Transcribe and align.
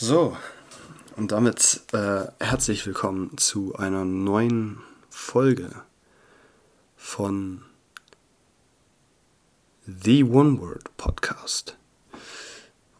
So, 0.00 0.36
und 1.16 1.32
damit 1.32 1.80
äh, 1.92 2.26
herzlich 2.38 2.86
willkommen 2.86 3.36
zu 3.36 3.74
einer 3.74 4.04
neuen 4.04 4.78
Folge 5.10 5.70
von 6.96 7.62
The 9.84 10.22
One 10.22 10.60
Word 10.60 10.96
Podcast. 10.96 11.76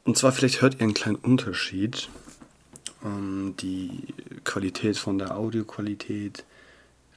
Und 0.03 0.19
zwar 0.19 0.32
vielleicht 0.32 0.61
hört 0.61 0.74
ihr 0.74 0.80
einen 0.80 0.95
kleinen 0.95 1.14
Unterschied. 1.14 2.09
Ähm, 3.05 3.55
die 3.61 4.03
Qualität 4.43 4.96
von 4.96 5.19
der 5.19 5.37
Audioqualität. 5.37 6.45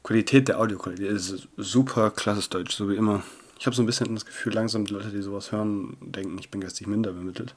Qualität 0.03 0.47
der 0.47 0.59
Audioqualität 0.59 1.09
ist 1.09 1.47
super 1.57 2.11
klassisch 2.11 2.49
Deutsch, 2.49 2.75
so 2.75 2.87
wie 2.87 2.97
immer. 2.97 3.23
Ich 3.57 3.65
habe 3.65 3.75
so 3.75 3.81
ein 3.81 3.87
bisschen 3.87 4.13
das 4.13 4.27
Gefühl, 4.27 4.53
langsam 4.53 4.85
die 4.85 4.93
Leute, 4.93 5.09
die 5.09 5.23
sowas 5.23 5.51
hören, 5.51 5.97
denken, 6.01 6.37
ich 6.37 6.51
bin 6.51 6.61
geistig 6.61 6.85
minder 6.85 7.13
bemittelt. 7.13 7.55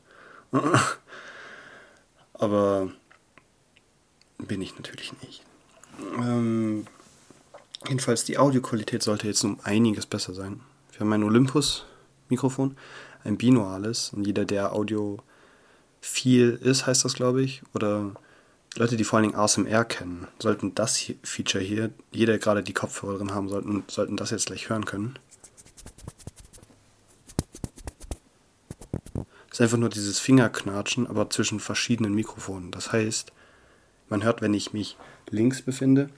Aber 2.35 2.91
bin 4.39 4.61
ich 4.61 4.77
natürlich 4.77 5.13
nicht. 5.23 5.43
Ähm, 6.19 6.87
jedenfalls 7.89 8.25
die 8.25 8.39
Audioqualität 8.39 9.03
sollte 9.03 9.27
jetzt 9.27 9.45
um 9.45 9.59
einiges 9.63 10.07
besser 10.07 10.35
sein. 10.35 10.61
Wir 10.93 11.01
haben 11.01 11.13
ein 11.13 11.23
Olympus-Mikrofon, 11.23 12.77
ein 13.25 13.37
binaurales 13.37 14.13
und 14.13 14.27
jeder, 14.27 14.45
der 14.45 14.73
Audio 14.73 15.19
viel 16.01 16.59
ist, 16.63 16.87
heißt 16.87 17.05
das, 17.05 17.15
glaube 17.15 17.43
ich, 17.43 17.63
oder 17.75 18.13
Leute, 18.77 18.97
die 18.97 19.05
vor 19.05 19.19
allen 19.19 19.29
Dingen 19.29 19.39
ASMR 19.39 19.85
kennen, 19.85 20.27
sollten 20.39 20.75
das 20.75 20.97
hier, 20.97 21.17
Feature 21.23 21.63
hier, 21.63 21.91
jeder 22.11 22.39
gerade 22.39 22.63
die 22.63 22.75
Kopfhörer 22.75 23.19
drin 23.19 23.35
haben, 23.35 23.49
sollten, 23.49 23.85
sollten 23.87 24.17
das 24.17 24.31
jetzt 24.31 24.47
gleich 24.47 24.69
hören 24.69 24.85
können. 24.85 25.19
Ist 29.55 29.61
einfach 29.61 29.79
nur 29.79 29.89
dieses 29.89 30.19
Fingerknatschen, 30.19 31.07
aber 31.07 31.31
zwischen 31.31 31.61
verschiedenen 31.61 32.13
Mikrofonen. 32.13 32.73
Das 32.73 32.93
heißt, 32.93 33.31
man 34.09 34.25
hört, 34.25 34.43
wenn 34.43 34.53
ich 34.53 34.73
mich 34.73 34.97
links 35.31 35.63
befinde 35.63 36.11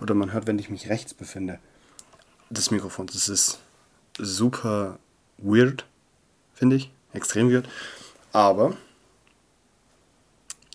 oder 0.00 0.14
man 0.14 0.32
hört, 0.32 0.48
wenn 0.48 0.58
ich 0.58 0.70
mich 0.70 0.88
rechts 0.88 1.14
befinde 1.14 1.60
des 2.50 2.72
Mikrofons. 2.72 3.12
Das 3.12 3.28
ist 3.28 3.60
super 4.18 4.98
weird, 5.38 5.86
finde 6.52 6.74
ich. 6.74 6.90
Extrem 7.12 7.48
weird. 7.52 7.68
Aber 8.32 8.76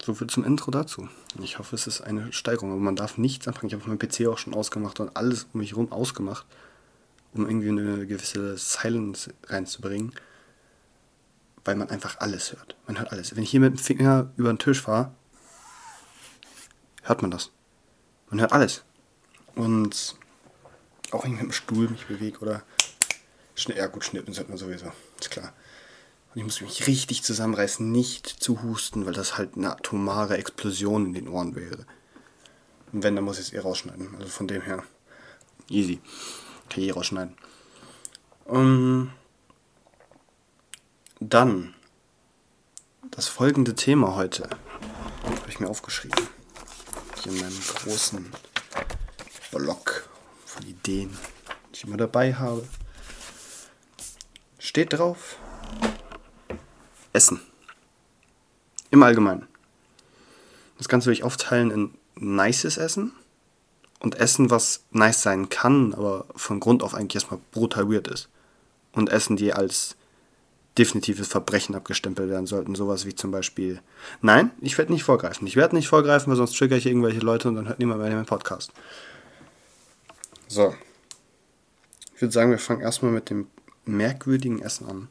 so 0.02 0.14
viel 0.14 0.28
zum 0.28 0.46
Intro 0.46 0.72
dazu. 0.72 1.10
Ich 1.44 1.60
hoffe, 1.60 1.76
es 1.76 1.86
ist 1.86 2.00
eine 2.00 2.32
Steigerung. 2.32 2.72
Aber 2.72 2.80
man 2.80 2.96
darf 2.96 3.18
nichts 3.18 3.46
anfangen. 3.46 3.68
Ich 3.68 3.74
habe 3.74 3.90
meinen 3.90 4.00
PC 4.00 4.28
auch 4.28 4.38
schon 4.38 4.54
ausgemacht 4.54 5.02
und 5.02 5.18
alles 5.18 5.48
um 5.52 5.60
mich 5.60 5.72
herum 5.72 5.92
ausgemacht, 5.92 6.46
um 7.34 7.46
irgendwie 7.46 7.70
eine 7.70 8.08
gewisse 8.08 8.56
Silence 8.56 9.34
reinzubringen 9.48 10.14
weil 11.66 11.76
man 11.76 11.90
einfach 11.90 12.20
alles 12.20 12.54
hört. 12.54 12.78
Man 12.88 12.98
hört 13.00 13.12
alles. 13.12 13.36
Wenn 13.36 13.44
ich 13.44 13.50
hier 13.50 13.60
mit 13.60 13.74
dem 13.74 13.78
Finger 13.80 14.32
über 14.38 14.54
den 14.54 14.60
Tisch 14.60 14.82
fahre, 14.82 15.12
hört 17.04 17.22
man 17.22 17.32
das. 17.32 17.52
Man 18.30 18.40
hört 18.40 18.54
alles. 18.54 18.84
Und 19.56 20.16
auch 21.12 21.24
wenn 21.24 21.32
ich 21.32 21.38
mit 21.38 21.50
dem 21.50 21.52
Stuhl 21.52 21.90
mich 21.90 22.06
bewege 22.06 22.40
oder 22.40 22.64
schnell, 23.56 23.78
ja 23.78 23.88
gut, 23.88 24.06
schnippen 24.06 24.34
sollte 24.34 24.50
man 24.50 24.58
sowieso, 24.58 24.92
ist 25.20 25.32
klar. 25.32 25.54
Und 26.34 26.40
ich 26.40 26.44
muss 26.44 26.62
mich 26.62 26.88
richtig 26.88 27.24
zusammenreißen, 27.24 27.92
nicht 27.92 28.28
zu 28.28 28.62
husten, 28.62 29.06
weil 29.06 29.14
das 29.14 29.38
halt 29.38 29.56
eine 29.56 29.72
atomare 29.72 30.38
Explosion 30.38 31.06
in 31.06 31.14
den 31.14 31.28
Ohren 31.28 31.56
wäre. 31.56 31.86
Und 32.92 33.04
wenn, 33.04 33.16
dann 33.16 33.26
muss 33.26 33.40
ich 33.40 33.48
es 33.48 33.54
eh 33.54 33.60
rausschneiden. 33.60 34.16
Also 34.18 34.28
von 34.28 34.48
dem 34.48 34.62
her, 34.62 34.84
easy. 35.70 36.02
Kann 36.70 36.84
ich 36.84 36.90
eh 36.90 36.92
rausschneiden. 36.92 37.36
Um, 38.46 39.12
dann 41.20 41.74
das 43.12 43.28
folgende 43.28 43.76
Thema 43.76 44.16
heute. 44.16 44.50
Habe 45.24 45.50
ich 45.50 45.60
mir 45.60 45.70
aufgeschrieben. 45.70 46.28
Hier 47.24 47.32
in 47.32 47.40
meinem 47.40 47.60
großen 47.60 48.32
Block 49.52 50.10
von 50.46 50.64
Ideen, 50.64 51.18
die 51.70 51.74
ich 51.74 51.84
immer 51.84 51.98
dabei 51.98 52.34
habe. 52.34 52.68
Steht 54.60 54.94
drauf 54.94 55.38
Essen. 57.14 57.40
Im 58.92 59.02
Allgemeinen. 59.04 59.48
Das 60.78 60.90
Ganze 60.90 61.08
will 61.08 61.14
ich 61.14 61.24
aufteilen 61.24 61.72
in 61.72 61.94
nices 62.16 62.78
Essen 62.78 63.14
und 64.00 64.16
Essen, 64.16 64.50
was 64.50 64.84
nice 64.92 65.22
sein 65.22 65.50
kann, 65.50 65.94
aber 65.94 66.26
von 66.36 66.60
Grund 66.60 66.84
auf 66.84 66.94
eigentlich 66.94 67.16
erstmal 67.16 67.40
brutal 67.52 67.90
weird 67.90 68.08
ist. 68.08 68.30
Und 68.92 69.10
Essen, 69.10 69.38
die 69.38 69.54
als 69.54 69.96
definitives 70.78 71.28
Verbrechen 71.28 71.76
abgestempelt 71.76 72.30
werden 72.30 72.48
sollten. 72.48 72.76
Sowas 72.76 73.06
wie 73.06 73.16
zum 73.16 73.32
Beispiel, 73.32 73.82
nein, 74.22 74.52
ich 74.62 74.78
werde 74.78 74.92
nicht 74.92 75.04
vorgreifen. 75.04 75.48
Ich 75.48 75.56
werde 75.56 75.76
nicht 75.76 75.88
vorgreifen, 75.88 76.30
weil 76.30 76.38
sonst 76.38 76.58
triggere 76.58 76.78
ich 76.78 76.86
irgendwelche 76.86 77.20
Leute 77.20 77.48
und 77.48 77.56
dann 77.56 77.68
hört 77.68 77.80
niemand 77.80 78.02
mehr 78.02 78.12
meinen 78.12 78.26
Podcast. 78.26 78.72
So. 80.48 80.76
Ich 82.14 82.22
würde 82.22 82.32
sagen, 82.32 82.52
wir 82.52 82.60
fangen 82.60 82.82
erstmal 82.82 83.12
mit 83.12 83.30
dem 83.30 83.48
merkwürdigen 83.86 84.62
Essen 84.62 84.88
an. 84.88 85.08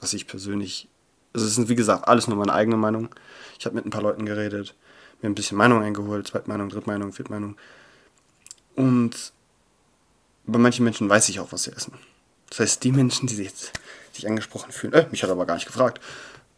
Was 0.00 0.12
ich 0.12 0.26
persönlich, 0.26 0.88
also 1.32 1.46
es 1.46 1.56
ist 1.56 1.68
wie 1.68 1.74
gesagt 1.74 2.06
alles 2.08 2.28
nur 2.28 2.36
meine 2.36 2.52
eigene 2.52 2.76
Meinung. 2.76 3.08
Ich 3.58 3.64
habe 3.64 3.76
mit 3.76 3.86
ein 3.86 3.90
paar 3.90 4.02
Leuten 4.02 4.26
geredet, 4.26 4.74
mir 5.22 5.30
ein 5.30 5.34
bisschen 5.34 5.56
Meinung 5.56 5.82
eingeholt, 5.82 6.26
Zweitmeinung, 6.26 6.68
Drittmeinung, 6.68 7.12
Viertmeinung. 7.12 7.56
Und 8.76 9.32
bei 10.46 10.58
manchen 10.58 10.84
Menschen 10.84 11.08
weiß 11.08 11.28
ich 11.30 11.40
auch, 11.40 11.52
was 11.52 11.64
sie 11.64 11.72
essen. 11.72 11.94
Das 12.50 12.60
heißt, 12.60 12.84
die 12.84 12.92
Menschen, 12.92 13.26
die 13.26 13.36
jetzt 13.36 13.72
sich 14.14 14.26
angesprochen 14.26 14.72
fühlen, 14.72 14.92
äh, 14.92 15.06
mich 15.10 15.22
hat 15.22 15.30
aber 15.30 15.46
gar 15.46 15.54
nicht 15.54 15.66
gefragt. 15.66 16.00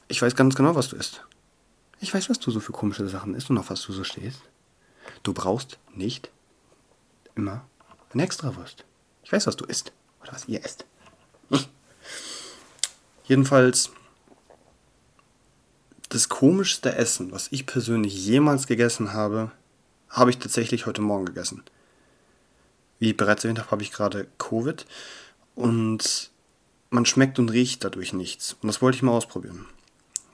Ich 0.09 0.23
weiß 0.23 0.37
ganz 0.37 0.55
genau, 0.55 0.75
was 0.75 0.89
du 0.89 0.97
isst. 0.97 1.25
Ich 2.01 2.13
weiß, 2.13 2.29
was 2.29 2.39
du 2.39 2.51
so 2.51 2.61
für 2.61 2.73
komische 2.73 3.09
Sachen 3.09 3.35
isst 3.35 3.51
und 3.51 3.59
auf 3.59 3.71
was 3.71 3.83
du 3.83 3.93
so 3.93 4.05
stehst. 4.05 4.43
Du 5.23 5.33
brauchst 5.33 5.79
nicht 5.95 6.31
immer 7.35 7.67
eine 8.13 8.23
Extrawurst. 8.23 8.85
Ich 9.23 9.33
weiß, 9.33 9.47
was 9.47 9.57
du 9.57 9.65
isst. 9.65 9.93
Oder 10.23 10.33
was 10.33 10.47
ihr 10.47 10.65
esst. 10.65 10.85
Jedenfalls, 13.25 13.91
das 16.09 16.29
komischste 16.29 16.95
Essen, 16.95 17.33
was 17.33 17.49
ich 17.51 17.67
persönlich 17.67 18.15
jemals 18.15 18.67
gegessen 18.67 19.13
habe, 19.13 19.51
habe 20.09 20.31
ich 20.31 20.39
tatsächlich 20.39 20.87
heute 20.87 21.03
Morgen 21.03 21.27
gegessen. 21.27 21.63
Wie 22.99 23.13
bereits 23.13 23.45
erwähnt 23.45 23.59
habe, 23.59 23.71
habe 23.71 23.83
ich 23.83 23.93
gerade 23.93 24.27
Covid 24.39 24.87
und 25.55 26.31
man 26.91 27.07
schmeckt 27.07 27.39
und 27.39 27.51
riecht 27.51 27.85
dadurch 27.85 28.13
nichts. 28.13 28.57
Und 28.61 28.67
das 28.69 28.83
wollte 28.83 28.97
ich 28.97 29.03
mal 29.03 29.13
ausprobieren. 29.13 29.67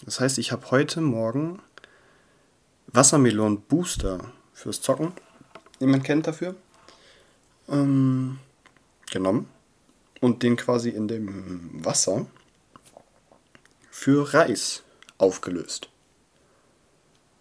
Das 0.04 0.18
heißt, 0.20 0.38
ich 0.38 0.52
habe 0.52 0.70
heute 0.70 1.00
Morgen 1.00 1.60
Wassermelon 2.88 3.62
Booster 3.62 4.30
fürs 4.52 4.80
Zocken, 4.80 5.12
den 5.80 5.90
man 5.90 6.02
kennt 6.02 6.26
dafür, 6.26 6.56
ähm, 7.68 8.38
genommen 9.10 9.48
und 10.20 10.42
den 10.42 10.56
quasi 10.56 10.90
in 10.90 11.08
dem 11.08 11.84
Wasser 11.84 12.26
für 13.90 14.34
Reis 14.34 14.82
aufgelöst. 15.18 15.88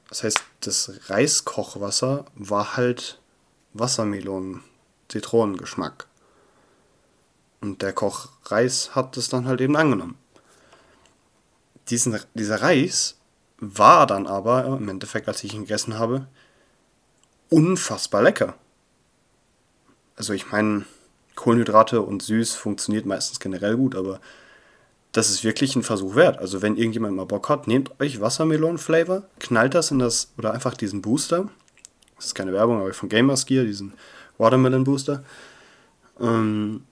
Das 0.09 0.23
heißt, 0.23 0.43
das 0.59 1.09
Reiskochwasser 1.09 2.25
war 2.35 2.75
halt 2.75 3.21
Wassermelon-Zitronengeschmack. 3.73 6.07
Und 7.61 7.81
der 7.81 7.93
Koch 7.93 8.29
Reis 8.45 8.95
hat 8.95 9.15
es 9.17 9.29
dann 9.29 9.45
halt 9.45 9.61
eben 9.61 9.77
angenommen. 9.77 10.17
Diesen, 11.89 12.19
dieser 12.33 12.61
Reis 12.61 13.17
war 13.59 14.07
dann 14.07 14.27
aber 14.27 14.65
im 14.65 14.89
Endeffekt, 14.89 15.27
als 15.27 15.43
ich 15.43 15.53
ihn 15.53 15.61
gegessen 15.61 15.97
habe, 15.99 16.27
unfassbar 17.49 18.23
lecker. 18.23 18.55
Also 20.15 20.33
ich 20.33 20.51
meine, 20.51 20.85
Kohlenhydrate 21.35 22.01
und 22.01 22.23
süß 22.23 22.55
funktioniert 22.55 23.05
meistens 23.05 23.39
generell 23.39 23.77
gut, 23.77 23.95
aber 23.95 24.19
das 25.11 25.29
ist 25.29 25.43
wirklich 25.43 25.75
ein 25.75 25.83
Versuch 25.83 26.15
wert. 26.15 26.39
Also 26.39 26.61
wenn 26.61 26.77
irgendjemand 26.77 27.15
mal 27.15 27.25
Bock 27.25 27.49
hat, 27.49 27.67
nehmt 27.67 27.99
euch 27.99 28.21
Wassermelon-Flavor, 28.21 29.23
knallt 29.39 29.73
das 29.75 29.91
in 29.91 29.99
das, 29.99 30.31
oder 30.37 30.53
einfach 30.53 30.75
diesen 30.75 31.01
Booster. 31.01 31.49
Das 32.15 32.27
ist 32.27 32.35
keine 32.35 32.53
Werbung, 32.53 32.79
aber 32.79 32.93
von 32.93 33.09
Gamersgear, 33.09 33.65
diesen 33.65 33.93
Watermelon 34.37 34.83
Booster. 34.83 35.23
Ähm, 36.19 36.83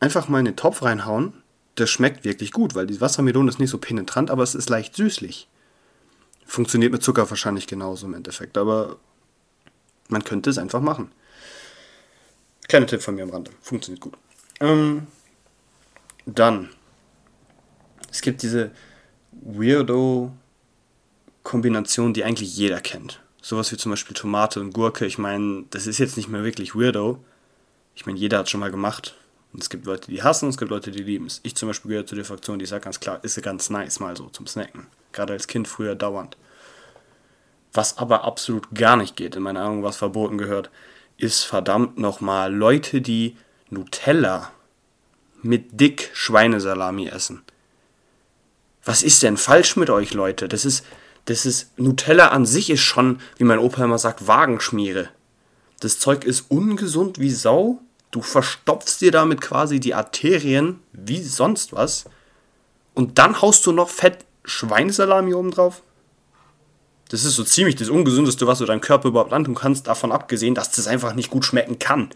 einfach 0.00 0.28
mal 0.28 0.40
in 0.40 0.44
den 0.44 0.56
Topf 0.56 0.82
reinhauen. 0.82 1.32
Das 1.74 1.90
schmeckt 1.90 2.24
wirklich 2.24 2.52
gut, 2.52 2.74
weil 2.74 2.86
die 2.86 3.00
Wassermelone 3.00 3.48
ist 3.48 3.58
nicht 3.58 3.70
so 3.70 3.78
penetrant, 3.78 4.30
aber 4.30 4.42
es 4.42 4.54
ist 4.54 4.70
leicht 4.70 4.96
süßlich. 4.96 5.48
Funktioniert 6.44 6.92
mit 6.92 7.02
Zucker 7.02 7.28
wahrscheinlich 7.28 7.66
genauso 7.66 8.06
im 8.06 8.14
Endeffekt, 8.14 8.56
aber 8.56 8.98
man 10.08 10.24
könnte 10.24 10.50
es 10.50 10.58
einfach 10.58 10.80
machen. 10.80 11.10
Kleiner 12.68 12.86
Tipp 12.86 13.02
von 13.02 13.14
mir 13.14 13.24
am 13.24 13.30
Rande. 13.30 13.50
Funktioniert 13.60 14.00
gut. 14.00 14.14
Ähm, 14.60 15.06
dann. 16.24 16.70
Es 18.10 18.22
gibt 18.22 18.42
diese 18.42 18.70
Weirdo-Kombination, 19.32 22.14
die 22.14 22.24
eigentlich 22.24 22.56
jeder 22.56 22.80
kennt. 22.80 23.20
Sowas 23.42 23.70
wie 23.70 23.76
zum 23.76 23.90
Beispiel 23.90 24.16
Tomate 24.16 24.60
und 24.60 24.72
Gurke. 24.72 25.04
Ich 25.06 25.18
meine, 25.18 25.66
das 25.70 25.86
ist 25.86 25.98
jetzt 25.98 26.16
nicht 26.16 26.28
mehr 26.28 26.42
wirklich 26.42 26.74
Weirdo. 26.74 27.22
Ich 27.94 28.06
meine, 28.06 28.18
jeder 28.18 28.38
hat 28.38 28.50
schon 28.50 28.60
mal 28.60 28.70
gemacht. 28.70 29.14
Und 29.56 29.62
es 29.62 29.70
gibt 29.70 29.86
Leute, 29.86 30.10
die 30.10 30.22
hassen, 30.22 30.44
und 30.44 30.50
es 30.50 30.58
gibt 30.58 30.70
Leute, 30.70 30.90
die 30.90 31.02
lieben 31.02 31.24
es. 31.24 31.40
Ich 31.42 31.56
zum 31.56 31.70
Beispiel 31.70 31.88
gehöre 31.88 32.04
zu 32.04 32.14
der 32.14 32.26
Fraktion, 32.26 32.58
die 32.58 32.66
sagt 32.66 32.84
ganz 32.84 33.00
klar, 33.00 33.24
ist 33.24 33.42
ganz 33.42 33.70
nice 33.70 34.00
mal 34.00 34.14
so 34.14 34.28
zum 34.28 34.46
Snacken. 34.46 34.86
Gerade 35.12 35.32
als 35.32 35.46
Kind 35.46 35.66
früher 35.66 35.94
dauernd. 35.94 36.36
Was 37.72 37.96
aber 37.96 38.24
absolut 38.24 38.66
gar 38.74 38.98
nicht 38.98 39.16
geht, 39.16 39.34
in 39.34 39.42
meiner 39.42 39.62
Ahnung, 39.62 39.82
was 39.82 39.96
verboten 39.96 40.36
gehört, 40.36 40.68
ist 41.16 41.44
verdammt 41.44 41.96
nochmal 41.96 42.54
Leute, 42.54 43.00
die 43.00 43.38
Nutella 43.70 44.52
mit 45.40 45.80
dick 45.80 46.10
Schweinesalami 46.12 47.06
essen. 47.08 47.40
Was 48.84 49.02
ist 49.02 49.22
denn 49.22 49.38
falsch 49.38 49.76
mit 49.76 49.88
euch, 49.88 50.12
Leute? 50.12 50.48
Das 50.48 50.66
ist, 50.66 50.84
das 51.24 51.46
ist, 51.46 51.78
Nutella 51.78 52.28
an 52.28 52.44
sich 52.44 52.68
ist 52.68 52.82
schon, 52.82 53.22
wie 53.38 53.44
mein 53.44 53.58
Opa 53.58 53.82
immer 53.82 53.96
sagt, 53.96 54.26
Wagenschmiere. 54.26 55.08
Das 55.80 55.98
Zeug 55.98 56.24
ist 56.24 56.50
ungesund 56.50 57.18
wie 57.18 57.30
Sau. 57.30 57.80
Du 58.16 58.22
verstopfst 58.22 59.02
dir 59.02 59.12
damit 59.12 59.42
quasi 59.42 59.78
die 59.78 59.92
Arterien 59.92 60.80
wie 60.94 61.22
sonst 61.22 61.74
was. 61.74 62.06
Und 62.94 63.18
dann 63.18 63.42
haust 63.42 63.66
du 63.66 63.72
noch 63.72 63.90
fett 63.90 64.24
Schweinesalami 64.42 65.34
oben 65.34 65.50
drauf. 65.50 65.82
Das 67.10 67.24
ist 67.24 67.36
so 67.36 67.44
ziemlich 67.44 67.74
das 67.76 67.90
Ungesündeste, 67.90 68.46
was 68.46 68.60
du 68.60 68.64
deinem 68.64 68.80
Körper 68.80 69.08
überhaupt 69.08 69.34
antun 69.34 69.54
kannst, 69.54 69.86
davon 69.86 70.12
abgesehen, 70.12 70.54
dass 70.54 70.70
das 70.70 70.86
einfach 70.86 71.12
nicht 71.12 71.28
gut 71.28 71.44
schmecken 71.44 71.78
kann. 71.78 72.08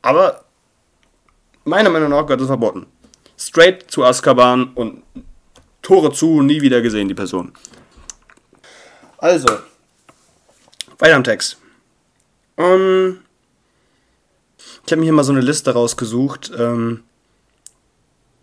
Aber 0.00 0.46
meiner 1.64 1.90
Meinung 1.90 2.08
nach 2.08 2.22
gehört 2.22 2.40
das 2.40 2.48
verboten. 2.48 2.86
Straight 3.36 3.90
zu 3.90 4.04
Azkaban 4.04 4.72
und 4.72 5.02
Tore 5.82 6.14
zu, 6.14 6.40
nie 6.40 6.62
wieder 6.62 6.80
gesehen, 6.80 7.08
die 7.08 7.14
Person. 7.14 7.52
Also, 9.18 9.48
weiter 10.98 11.16
am 11.16 11.24
Text. 11.24 11.58
Um, 12.56 12.64
ähm, 12.64 13.18
ich 14.84 14.92
habe 14.92 15.00
mir 15.00 15.04
hier 15.04 15.12
mal 15.12 15.24
so 15.24 15.32
eine 15.32 15.40
Liste 15.40 15.72
rausgesucht 15.72 16.52
ähm, 16.56 17.04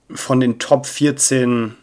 von 0.10 0.40
den 0.40 0.60
Top 0.60 0.86
14 0.86 1.76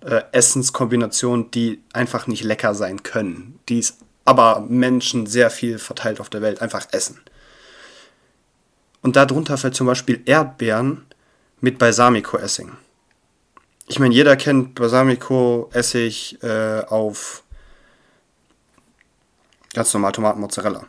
äh, 0.00 0.22
Essenskombinationen, 0.32 1.50
die 1.50 1.82
einfach 1.92 2.26
nicht 2.26 2.44
lecker 2.44 2.74
sein 2.74 3.02
können, 3.02 3.58
die 3.68 3.78
es 3.78 3.98
aber 4.24 4.60
Menschen 4.68 5.26
sehr 5.26 5.50
viel 5.50 5.78
verteilt 5.78 6.20
auf 6.20 6.30
der 6.30 6.42
Welt 6.42 6.62
einfach 6.62 6.86
essen. 6.92 7.20
Und 9.00 9.16
darunter 9.16 9.58
fällt 9.58 9.74
zum 9.74 9.88
Beispiel 9.88 10.22
Erdbeeren 10.26 11.06
mit 11.60 11.78
Balsamico-Essing 11.78 12.72
ich 13.92 13.98
meine, 13.98 14.14
jeder 14.14 14.36
kennt 14.36 14.74
Balsamico-Essig 14.76 16.42
äh, 16.42 16.80
auf 16.86 17.42
ganz 19.74 19.92
normal 19.92 20.12
Tomatenmozzarella. 20.12 20.86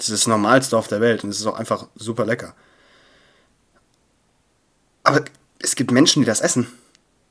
Das 0.00 0.08
ist 0.08 0.22
das 0.22 0.28
Normalste 0.28 0.78
auf 0.78 0.88
der 0.88 1.02
Welt 1.02 1.24
und 1.24 1.28
es 1.28 1.40
ist 1.40 1.46
auch 1.46 1.58
einfach 1.58 1.86
super 1.94 2.24
lecker. 2.24 2.54
Aber 5.02 5.22
es 5.58 5.76
gibt 5.76 5.90
Menschen, 5.90 6.22
die 6.22 6.26
das 6.26 6.40
essen. 6.40 6.68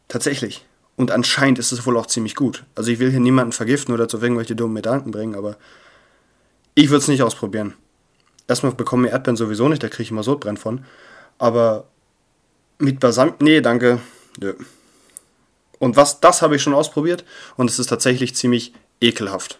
Tatsächlich. 0.07 0.63
Und 0.95 1.09
anscheinend 1.09 1.57
ist 1.57 1.71
es 1.71 1.83
wohl 1.87 1.97
auch 1.97 2.05
ziemlich 2.05 2.35
gut. 2.35 2.65
Also 2.75 2.91
ich 2.91 2.99
will 2.99 3.09
hier 3.09 3.19
niemanden 3.19 3.53
vergiften 3.53 3.91
oder 3.91 4.07
zu 4.07 4.21
irgendwelche 4.21 4.55
dummen 4.55 4.75
Gedanken 4.75 5.09
bringen, 5.09 5.33
aber 5.33 5.57
ich 6.75 6.89
würde 6.91 7.01
es 7.01 7.07
nicht 7.07 7.23
ausprobieren. 7.23 7.73
Erstmal 8.47 8.73
bekommen 8.73 9.05
wir 9.05 9.11
Erdbeeren 9.13 9.35
sowieso 9.35 9.67
nicht, 9.67 9.81
da 9.81 9.89
kriege 9.89 10.03
ich 10.03 10.11
immer 10.11 10.21
Sodbrennen 10.21 10.57
von. 10.57 10.85
Aber 11.39 11.87
mit 12.77 12.99
Balsam. 12.99 13.33
Nee, 13.39 13.61
danke. 13.61 13.99
Nö. 14.39 14.53
Und 15.79 15.95
was, 15.95 16.19
das 16.19 16.43
habe 16.43 16.55
ich 16.55 16.61
schon 16.61 16.75
ausprobiert 16.75 17.25
und 17.57 17.67
es 17.67 17.79
ist 17.79 17.87
tatsächlich 17.87 18.35
ziemlich 18.35 18.73
ekelhaft. 19.01 19.59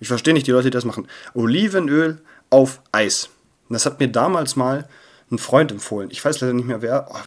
Ich 0.00 0.08
verstehe 0.08 0.32
nicht 0.32 0.46
die 0.46 0.52
Leute, 0.52 0.70
die 0.70 0.74
das 0.74 0.86
machen. 0.86 1.08
Olivenöl 1.34 2.22
auf 2.50 2.80
Eis. 2.92 3.30
Das 3.68 3.86
hat 3.86 4.00
mir 4.00 4.08
damals 4.08 4.56
mal 4.56 4.88
ein 5.30 5.38
Freund 5.38 5.70
empfohlen. 5.70 6.10
Ich 6.10 6.24
weiß 6.24 6.40
leider 6.40 6.54
nicht 6.54 6.66
mehr 6.66 6.82
wer. 6.82 7.08
Oh, 7.10 7.18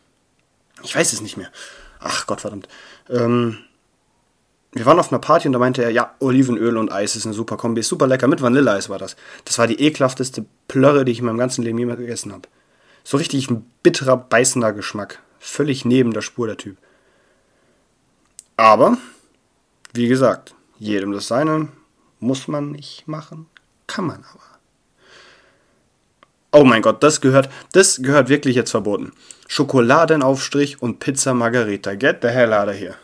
ich 0.84 0.96
weiß 0.96 1.14
es 1.14 1.22
nicht 1.22 1.38
mehr. 1.38 1.52
Ach 2.00 2.26
Gott 2.26 2.42
verdammt. 2.42 2.68
Ähm, 3.10 3.60
wir 4.74 4.86
waren 4.86 5.00
auf 5.00 5.12
einer 5.12 5.20
Party 5.20 5.48
und 5.48 5.54
da 5.54 5.60
meinte 5.60 5.84
er, 5.84 5.92
ja, 5.92 6.16
Olivenöl 6.20 6.78
und 6.78 6.92
Eis 6.92 7.16
ist 7.16 7.26
eine 7.26 7.34
super 7.34 7.58
Kombi. 7.58 7.82
Ist 7.82 7.90
super 7.90 8.08
lecker. 8.08 8.28
Mit 8.28 8.42
Vanilleeis 8.42 8.90
war 8.90 8.98
das. 8.98 9.16
Das 9.46 9.60
war 9.60 9.68
die 9.68 9.82
ekelhafteste 9.82 10.46
Plörre, 10.68 11.06
die 11.06 11.12
ich 11.12 11.20
in 11.20 11.26
meinem 11.26 11.38
ganzen 11.38 11.64
Leben 11.64 11.78
jemals 11.78 12.00
gegessen 12.00 12.32
habe. 12.32 12.48
So 13.04 13.18
richtig 13.18 13.50
ein 13.50 13.70
bitterer, 13.84 14.18
beißender 14.18 14.74
Geschmack. 14.74 15.20
Völlig 15.40 15.86
neben 15.86 16.14
der 16.14 16.22
Spur 16.22 16.48
der 16.48 16.58
Typ. 16.58 16.78
Aber, 18.56 18.98
wie 19.94 20.08
gesagt, 20.08 20.56
jedem 20.78 21.12
das 21.12 21.28
seine 21.28 21.68
muss 22.20 22.48
man 22.48 22.72
nicht 22.72 23.08
machen, 23.08 23.48
kann 23.88 24.06
man 24.06 24.24
aber. 24.24 24.51
Oh 26.52 26.66
mein 26.66 26.82
Gott, 26.82 27.02
das 27.02 27.22
gehört, 27.22 27.50
das 27.72 28.02
gehört 28.02 28.28
wirklich 28.28 28.56
jetzt 28.56 28.72
verboten. 28.72 29.14
Schokoladenaufstrich 29.48 30.82
und 30.82 31.00
Pizza 31.00 31.34
Margarita. 31.34 31.96
Get 31.96 32.18
the 32.22 32.28
hell 32.28 32.54
out 32.54 32.68
of 32.68 32.76
here. 32.76 32.96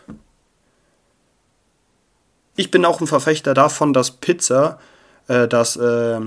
Ich 2.57 2.71
bin 2.71 2.83
auch 2.85 2.99
ein 2.99 3.07
Verfechter 3.07 3.53
davon, 3.53 3.93
dass 3.93 4.11
Pizza, 4.11 4.79
äh, 5.27 5.47
dass 5.47 5.77
äh, 5.77 6.19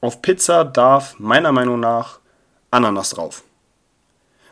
auf 0.00 0.22
Pizza 0.22 0.64
darf 0.64 1.18
meiner 1.18 1.52
Meinung 1.52 1.80
nach 1.80 2.20
Ananas 2.70 3.10
drauf. 3.10 3.42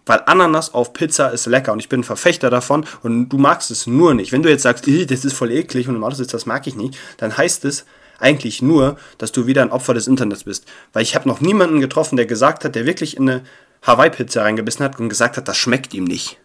Weil 0.05 0.23
Ananas 0.26 0.75
auf 0.75 0.93
Pizza 0.93 1.29
ist 1.29 1.47
lecker 1.47 1.73
und 1.73 1.79
ich 1.79 1.88
bin 1.88 2.00
ein 2.00 2.05
Verfechter 2.05 2.50
davon 2.50 2.85
und 3.03 3.29
du 3.29 3.38
magst 3.38 3.70
es 3.70 3.87
nur 3.87 4.14
nicht. 4.14 4.32
Wenn 4.32 4.43
du 4.43 4.50
jetzt 4.50 4.62
sagst, 4.62 4.87
das 4.87 5.25
ist 5.25 5.32
voll 5.32 5.53
eklig 5.53 5.88
und 5.88 5.94
du 5.94 6.00
magst 6.00 6.20
es, 6.20 6.26
das 6.26 6.44
mag 6.44 6.67
ich 6.67 6.75
nicht, 6.75 6.99
dann 7.19 7.37
heißt 7.37 7.64
es 7.64 7.87
eigentlich 8.22 8.62
nur, 8.62 8.96
dass 9.19 9.32
du 9.32 9.46
wieder 9.46 9.62
ein 9.62 9.70
Opfer 9.70 9.94
des 9.94 10.06
Internets 10.06 10.44
bist. 10.44 10.66
Weil 10.92 11.02
ich 11.02 11.14
habe 11.14 11.28
noch 11.28 11.40
niemanden 11.40 11.80
getroffen, 11.80 12.16
der 12.16 12.26
gesagt 12.26 12.64
hat, 12.64 12.74
der 12.74 12.86
wirklich 12.86 13.16
in 13.16 13.28
eine 13.28 13.42
Hawaii-Pizza 13.82 14.42
reingebissen 14.42 14.84
hat 14.84 14.98
und 14.98 15.08
gesagt 15.08 15.36
hat, 15.36 15.48
das 15.48 15.56
schmeckt 15.56 15.92
ihm 15.92 16.04
nicht. 16.04 16.38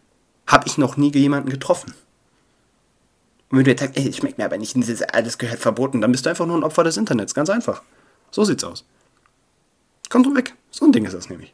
Habe 0.47 0.67
ich 0.67 0.77
noch 0.77 0.97
nie 0.97 1.11
jemanden 1.13 1.49
getroffen. 1.49 1.93
Und 3.49 3.59
wenn 3.59 3.65
du 3.65 3.71
jetzt 3.71 3.81
sagst, 3.81 3.97
ey, 3.97 4.05
das 4.05 4.17
schmeckt 4.17 4.37
mir 4.37 4.45
aber 4.45 4.57
nicht, 4.57 4.75
alles 5.13 5.37
gehört 5.37 5.59
verboten, 5.59 6.01
dann 6.01 6.11
bist 6.11 6.25
du 6.25 6.29
einfach 6.29 6.45
nur 6.45 6.57
ein 6.57 6.63
Opfer 6.63 6.83
des 6.83 6.97
Internets. 6.97 7.33
Ganz 7.33 7.49
einfach. 7.49 7.81
So 8.31 8.43
sieht's 8.43 8.63
aus. 8.63 8.83
Komm 10.09 10.23
doch 10.23 10.35
weg. 10.35 10.53
So 10.71 10.85
ein 10.85 10.91
Ding 10.91 11.05
ist 11.05 11.13
das 11.13 11.29
nämlich. 11.29 11.53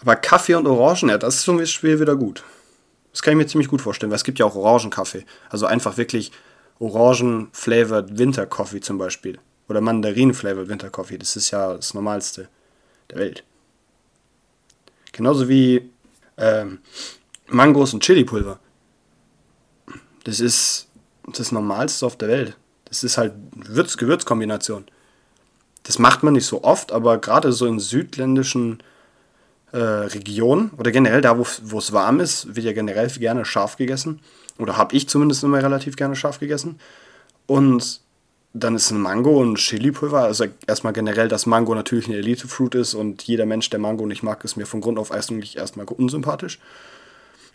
Aber 0.00 0.16
Kaffee 0.16 0.54
und 0.54 0.66
Orangen, 0.66 1.10
ja, 1.10 1.18
das 1.18 1.36
ist 1.36 1.42
zum 1.42 1.58
Beispiel 1.58 2.00
wieder 2.00 2.16
gut. 2.16 2.42
Das 3.12 3.22
kann 3.22 3.32
ich 3.32 3.38
mir 3.38 3.46
ziemlich 3.46 3.68
gut 3.68 3.82
vorstellen, 3.82 4.10
weil 4.10 4.16
es 4.16 4.24
gibt 4.24 4.38
ja 4.38 4.46
auch 4.46 4.54
Orangenkaffee. 4.54 5.24
Also 5.50 5.66
einfach 5.66 5.96
wirklich 5.96 6.32
Orangen-flavored 6.82 8.18
Wintercoffee 8.18 8.80
zum 8.80 8.98
Beispiel. 8.98 9.38
Oder 9.68 9.80
Mandarin-flavored 9.80 10.68
Wintercoffee. 10.68 11.16
Das 11.16 11.36
ist 11.36 11.52
ja 11.52 11.74
das 11.74 11.94
Normalste 11.94 12.48
der 13.10 13.18
Welt. 13.18 13.44
Genauso 15.12 15.48
wie 15.48 15.90
ähm, 16.36 16.80
Mangos 17.46 17.94
und 17.94 18.02
Chili-Pulver. 18.02 18.58
Das 20.24 20.40
ist 20.40 20.88
das 21.32 21.52
Normalste 21.52 22.04
auf 22.04 22.16
der 22.16 22.28
Welt. 22.28 22.56
Das 22.86 23.04
ist 23.04 23.16
halt 23.16 23.34
Würz-Gewürz-Kombination. 23.54 24.84
Das 25.84 26.00
macht 26.00 26.24
man 26.24 26.34
nicht 26.34 26.46
so 26.46 26.64
oft, 26.64 26.90
aber 26.90 27.18
gerade 27.18 27.52
so 27.52 27.66
in 27.66 27.78
südländischen 27.78 28.82
äh, 29.72 29.78
Region 29.78 30.70
oder 30.76 30.90
generell 30.90 31.20
da, 31.20 31.38
wo 31.38 31.78
es 31.78 31.92
warm 31.92 32.20
ist, 32.20 32.54
wird 32.54 32.66
ja 32.66 32.72
generell 32.72 33.08
gerne 33.08 33.44
scharf 33.44 33.76
gegessen. 33.76 34.20
Oder 34.58 34.76
habe 34.76 34.94
ich 34.94 35.08
zumindest 35.08 35.44
immer 35.44 35.62
relativ 35.62 35.96
gerne 35.96 36.16
scharf 36.16 36.40
gegessen. 36.40 36.78
Und 37.46 38.00
dann 38.54 38.74
ist 38.74 38.90
ein 38.90 39.00
Mango 39.00 39.40
und 39.40 39.56
Chili-Pulver. 39.56 40.22
Also 40.22 40.44
erstmal 40.66 40.92
generell, 40.92 41.28
dass 41.28 41.46
Mango 41.46 41.74
natürlich 41.74 42.06
eine 42.06 42.16
Elite-Fruit 42.16 42.74
ist 42.74 42.94
und 42.94 43.22
jeder 43.22 43.46
Mensch, 43.46 43.70
der 43.70 43.80
Mango 43.80 44.06
nicht 44.06 44.22
mag, 44.22 44.44
ist 44.44 44.56
mir 44.56 44.66
von 44.66 44.80
Grund 44.80 44.98
auf 44.98 45.10
eigentlich 45.10 45.56
erstmal 45.56 45.86
unsympathisch. 45.86 46.58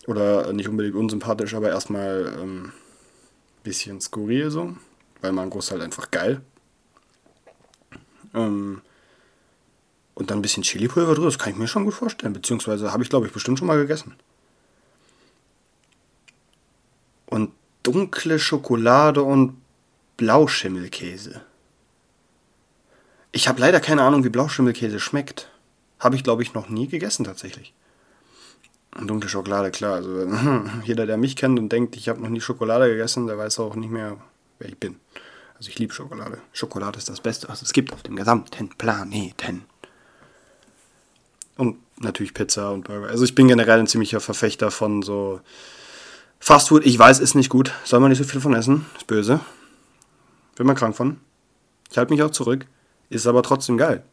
Oder 0.08 0.54
nicht 0.54 0.70
unbedingt 0.70 0.96
unsympathisch, 0.96 1.54
aber 1.54 1.70
erstmal 1.70 2.28
ein 2.28 2.42
ähm, 2.42 2.72
bisschen 3.64 4.02
skurril 4.02 4.50
so. 4.50 4.76
Weil 5.22 5.34
Mango 5.34 5.60
ist 5.60 5.72
halt 5.72 5.82
einfach 5.82 6.10
geil. 6.12 6.42
Ähm, 8.34 8.82
und 10.16 10.32
dann 10.32 10.40
ein 10.40 10.42
bisschen 10.42 10.64
Chili-Pulver 10.64 11.14
drüber, 11.14 11.28
das 11.28 11.38
kann 11.38 11.52
ich 11.52 11.60
mir 11.60 11.68
schon 11.68 11.86
gut 11.86 11.94
vorstellen. 11.94 12.34
Beziehungsweise 12.34 12.92
habe 12.92 13.04
ich, 13.04 13.10
glaube 13.10 13.28
ich, 13.28 13.34
bestimmt 13.34 13.60
schon 13.60 13.68
mal 13.68 13.78
gegessen. 13.78 14.16
Und 17.28 17.52
dunkle 17.88 18.38
Schokolade 18.38 19.24
und 19.24 19.62
Blauschimmelkäse. 20.18 21.42
Ich 23.32 23.48
habe 23.48 23.62
leider 23.62 23.80
keine 23.80 24.02
Ahnung, 24.02 24.26
wie 24.26 24.30
Blauschimmelkäse 24.30 25.00
schmeckt. 25.00 25.50
Habe 26.00 26.18
ich, 26.18 26.24
glaube 26.24 26.44
ich, 26.44 26.54
noch 26.54 26.68
nie 26.68 26.88
gegessen 26.88 27.24
tatsächlich. 27.24 27.74
Und 29.00 29.08
dunkle 29.08 29.30
Schokolade, 29.30 29.72
klar. 29.72 29.96
Also 29.96 30.28
jeder, 30.84 31.06
der 31.06 31.18
mich 31.18 31.38
kennt 31.38 31.58
und 31.60 31.70
denkt, 31.70 31.96
ich 31.96 32.10
habe 32.10 32.22
noch 32.22 32.30
nie 32.30 32.42
Schokolade 32.42 32.90
gegessen, 32.90 33.26
der 33.26 33.38
weiß 33.38 33.60
auch 33.60 33.76
nicht 33.76 33.92
mehr, 33.92 34.18
wer 34.60 34.68
ich 34.68 34.78
bin. 34.78 34.98
Also 35.58 35.70
ich 35.70 35.80
liebe 35.80 35.94
Schokolade. 35.94 36.40
Schokolade 36.52 36.98
ist 36.98 37.08
das 37.08 37.22
Beste, 37.22 37.48
was 37.48 37.62
es 37.62 37.72
gibt 37.72 37.94
auf 37.94 38.04
dem 38.04 38.18
gesamten 38.18 38.70
Planeten. 38.78 39.64
Und 41.56 41.78
natürlich 42.00 42.34
Pizza 42.34 42.72
und 42.72 42.84
Burger. 42.84 43.08
Also 43.08 43.24
ich 43.24 43.34
bin 43.34 43.48
generell 43.48 43.80
ein 43.80 43.88
ziemlicher 43.88 44.20
Verfechter 44.20 44.72
von 44.72 45.02
so 45.04 45.40
Fastfood. 46.40 46.86
Ich 46.86 46.98
weiß, 46.98 47.20
ist 47.20 47.36
nicht 47.36 47.50
gut. 47.50 47.74
Soll 47.84 48.00
man 48.00 48.10
nicht 48.10 48.20
so 48.20 48.24
viel 48.24 48.42
von 48.42 48.54
essen. 48.54 48.86
Ist 48.96 49.08
böse. 49.08 49.40
Bin 50.56 50.68
man 50.68 50.76
krank 50.76 50.96
von. 50.96 51.20
Ich 51.90 51.98
halte 51.98 52.14
mich 52.14 52.24
auch 52.24 52.32
zurück. 52.32 52.66
Ist 53.10 53.28
aber 53.28 53.44
trotzdem 53.44 53.78
geil. 53.78 54.04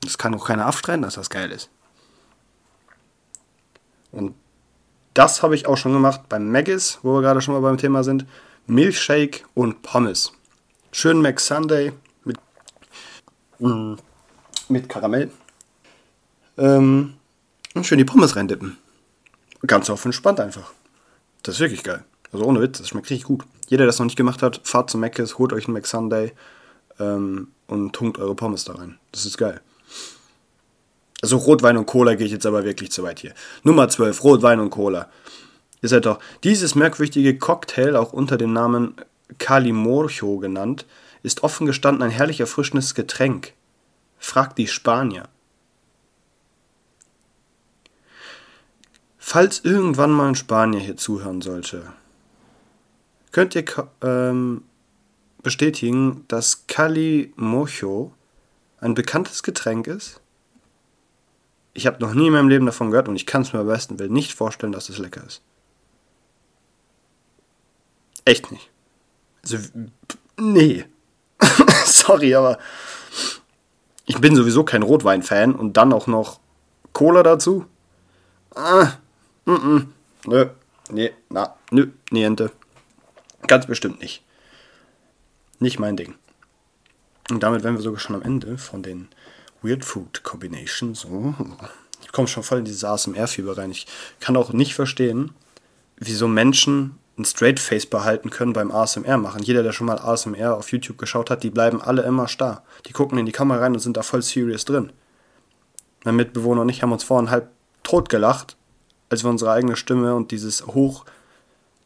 Das 0.00 0.18
kann 0.18 0.34
auch 0.34 0.46
keiner 0.46 0.66
abstreiten, 0.66 1.02
dass 1.02 1.14
das 1.14 1.30
geil 1.30 1.50
ist. 1.50 1.70
Und 4.12 4.34
das 5.14 5.42
habe 5.42 5.54
ich 5.54 5.66
auch 5.66 5.76
schon 5.76 5.92
gemacht 5.92 6.28
beim 6.28 6.50
Maggis, 6.50 7.00
wo 7.02 7.14
wir 7.14 7.22
gerade 7.22 7.40
schon 7.42 7.54
mal 7.54 7.60
beim 7.60 7.78
Thema 7.78 8.04
sind. 8.04 8.24
Milchshake 8.66 9.44
und 9.54 9.82
Pommes. 9.82 10.32
Schön 10.92 11.20
McSunday 11.20 11.92
mit, 12.24 12.38
mm, 13.58 13.94
mit 14.68 14.88
Karamell. 14.88 15.30
Ähm, 16.56 17.14
und 17.74 17.86
schön 17.86 17.98
die 17.98 18.04
Pommes 18.04 18.36
reindippen. 18.36 18.78
Ganz 19.66 19.90
auf 19.90 20.04
entspannt 20.04 20.40
einfach. 20.40 20.72
Das 21.42 21.56
ist 21.56 21.60
wirklich 21.60 21.82
geil. 21.82 22.04
Also 22.32 22.44
ohne 22.44 22.60
Witz, 22.60 22.78
das 22.78 22.88
schmeckt 22.88 23.10
richtig 23.10 23.26
gut. 23.26 23.44
Jeder, 23.68 23.78
der 23.78 23.86
das 23.86 23.98
noch 23.98 24.06
nicht 24.06 24.16
gemacht 24.16 24.42
hat, 24.42 24.60
fahrt 24.64 24.90
zu 24.90 24.98
Mc's, 24.98 25.38
holt 25.38 25.52
euch 25.52 25.66
einen 25.66 25.74
McSunday 25.74 26.32
ähm, 26.98 27.48
und 27.66 27.92
tunkt 27.92 28.18
eure 28.18 28.34
Pommes 28.34 28.64
da 28.64 28.74
rein. 28.74 28.98
Das 29.12 29.24
ist 29.24 29.38
geil. 29.38 29.60
Also 31.20 31.36
Rotwein 31.36 31.76
und 31.76 31.86
Cola 31.86 32.14
gehe 32.14 32.26
ich 32.26 32.32
jetzt 32.32 32.46
aber 32.46 32.64
wirklich 32.64 32.92
zu 32.92 33.02
weit 33.02 33.20
hier. 33.20 33.34
Nummer 33.62 33.88
12, 33.88 34.22
Rotwein 34.22 34.60
und 34.60 34.70
Cola. 34.70 35.08
Ihr 35.82 35.88
seid 35.88 36.06
doch, 36.06 36.18
dieses 36.44 36.74
merkwürdige 36.74 37.38
Cocktail, 37.38 37.96
auch 37.96 38.12
unter 38.12 38.36
dem 38.36 38.52
Namen 38.52 38.94
Calimorcho 39.38 40.38
genannt, 40.38 40.86
ist 41.22 41.42
offen 41.42 41.66
gestanden 41.66 42.02
ein 42.02 42.10
herrlich 42.10 42.40
erfrischendes 42.40 42.94
Getränk. 42.94 43.52
Fragt 44.18 44.58
die 44.58 44.66
Spanier. 44.66 45.28
Falls 49.30 49.60
irgendwann 49.62 50.10
mal 50.10 50.28
ein 50.28 50.36
Spanier 50.36 50.80
hier 50.80 50.96
zuhören 50.96 51.42
sollte, 51.42 51.92
könnt 53.30 53.54
ihr 53.54 53.62
ähm, 54.00 54.64
bestätigen, 55.42 56.24
dass 56.28 56.66
Calimocho 56.66 58.14
ein 58.80 58.94
bekanntes 58.94 59.42
Getränk 59.42 59.86
ist? 59.86 60.22
Ich 61.74 61.86
habe 61.86 62.00
noch 62.00 62.14
nie 62.14 62.28
in 62.28 62.32
meinem 62.32 62.48
Leben 62.48 62.64
davon 62.64 62.90
gehört 62.90 63.06
und 63.06 63.16
ich 63.16 63.26
kann 63.26 63.42
es 63.42 63.52
mir 63.52 63.58
am 63.58 63.66
besten 63.66 63.98
Willen 63.98 64.14
nicht 64.14 64.32
vorstellen, 64.32 64.72
dass 64.72 64.88
es 64.88 64.96
lecker 64.96 65.22
ist. 65.26 65.42
Echt 68.24 68.50
nicht. 68.50 68.70
Also, 69.42 69.58
nee. 70.38 70.86
Sorry, 71.84 72.34
aber 72.34 72.56
ich 74.06 74.18
bin 74.22 74.34
sowieso 74.34 74.64
kein 74.64 74.82
Rotwein-Fan 74.82 75.54
und 75.54 75.76
dann 75.76 75.92
auch 75.92 76.06
noch 76.06 76.40
Cola 76.94 77.22
dazu? 77.22 77.66
Ah, 78.54 78.92
mm, 79.52 79.56
-mm. 79.56 79.86
nö, 80.26 80.46
nee, 80.90 81.12
na, 81.28 81.54
nö, 81.70 81.88
niente. 82.10 82.50
Ganz 83.46 83.66
bestimmt 83.66 84.00
nicht. 84.00 84.22
Nicht 85.58 85.78
mein 85.78 85.96
Ding. 85.96 86.14
Und 87.30 87.42
damit 87.42 87.62
wären 87.62 87.74
wir 87.74 87.82
sogar 87.82 88.00
schon 88.00 88.16
am 88.16 88.22
Ende 88.22 88.58
von 88.58 88.82
den 88.82 89.08
Weird 89.62 89.84
Food 89.84 90.22
Combinations. 90.22 91.04
Oh. 91.04 91.34
Ich 92.02 92.12
komme 92.12 92.28
schon 92.28 92.42
voll 92.42 92.58
in 92.58 92.64
dieses 92.64 92.84
ASMR-Fieber 92.84 93.58
rein. 93.58 93.70
Ich 93.70 93.86
kann 94.20 94.36
auch 94.36 94.52
nicht 94.52 94.74
verstehen, 94.74 95.32
wieso 95.96 96.28
Menschen 96.28 96.98
ein 97.18 97.24
Straight 97.24 97.58
Face 97.58 97.86
behalten 97.86 98.30
können 98.30 98.52
beim 98.52 98.70
ASMR 98.70 99.18
machen. 99.18 99.42
Jeder, 99.42 99.62
der 99.62 99.72
schon 99.72 99.88
mal 99.88 99.98
ASMR 99.98 100.56
auf 100.56 100.70
YouTube 100.70 100.98
geschaut 100.98 101.30
hat, 101.30 101.42
die 101.42 101.50
bleiben 101.50 101.82
alle 101.82 102.02
immer 102.02 102.28
starr. 102.28 102.62
Die 102.86 102.92
gucken 102.92 103.18
in 103.18 103.26
die 103.26 103.32
Kamera 103.32 103.60
rein 103.60 103.72
und 103.72 103.80
sind 103.80 103.96
da 103.96 104.02
voll 104.02 104.22
serious 104.22 104.64
drin. 104.64 104.92
Mein 106.04 106.16
Mitbewohner 106.16 106.62
und 106.62 106.68
ich 106.68 106.82
haben 106.82 106.92
uns 106.92 107.02
vorhin 107.02 107.30
halb 107.30 107.50
tot 107.82 108.08
gelacht, 108.08 108.56
als 109.10 109.24
wir 109.24 109.30
unsere 109.30 109.52
eigene 109.52 109.76
Stimme 109.76 110.14
und 110.14 110.30
dieses 110.30 110.66
hoch 110.66 111.04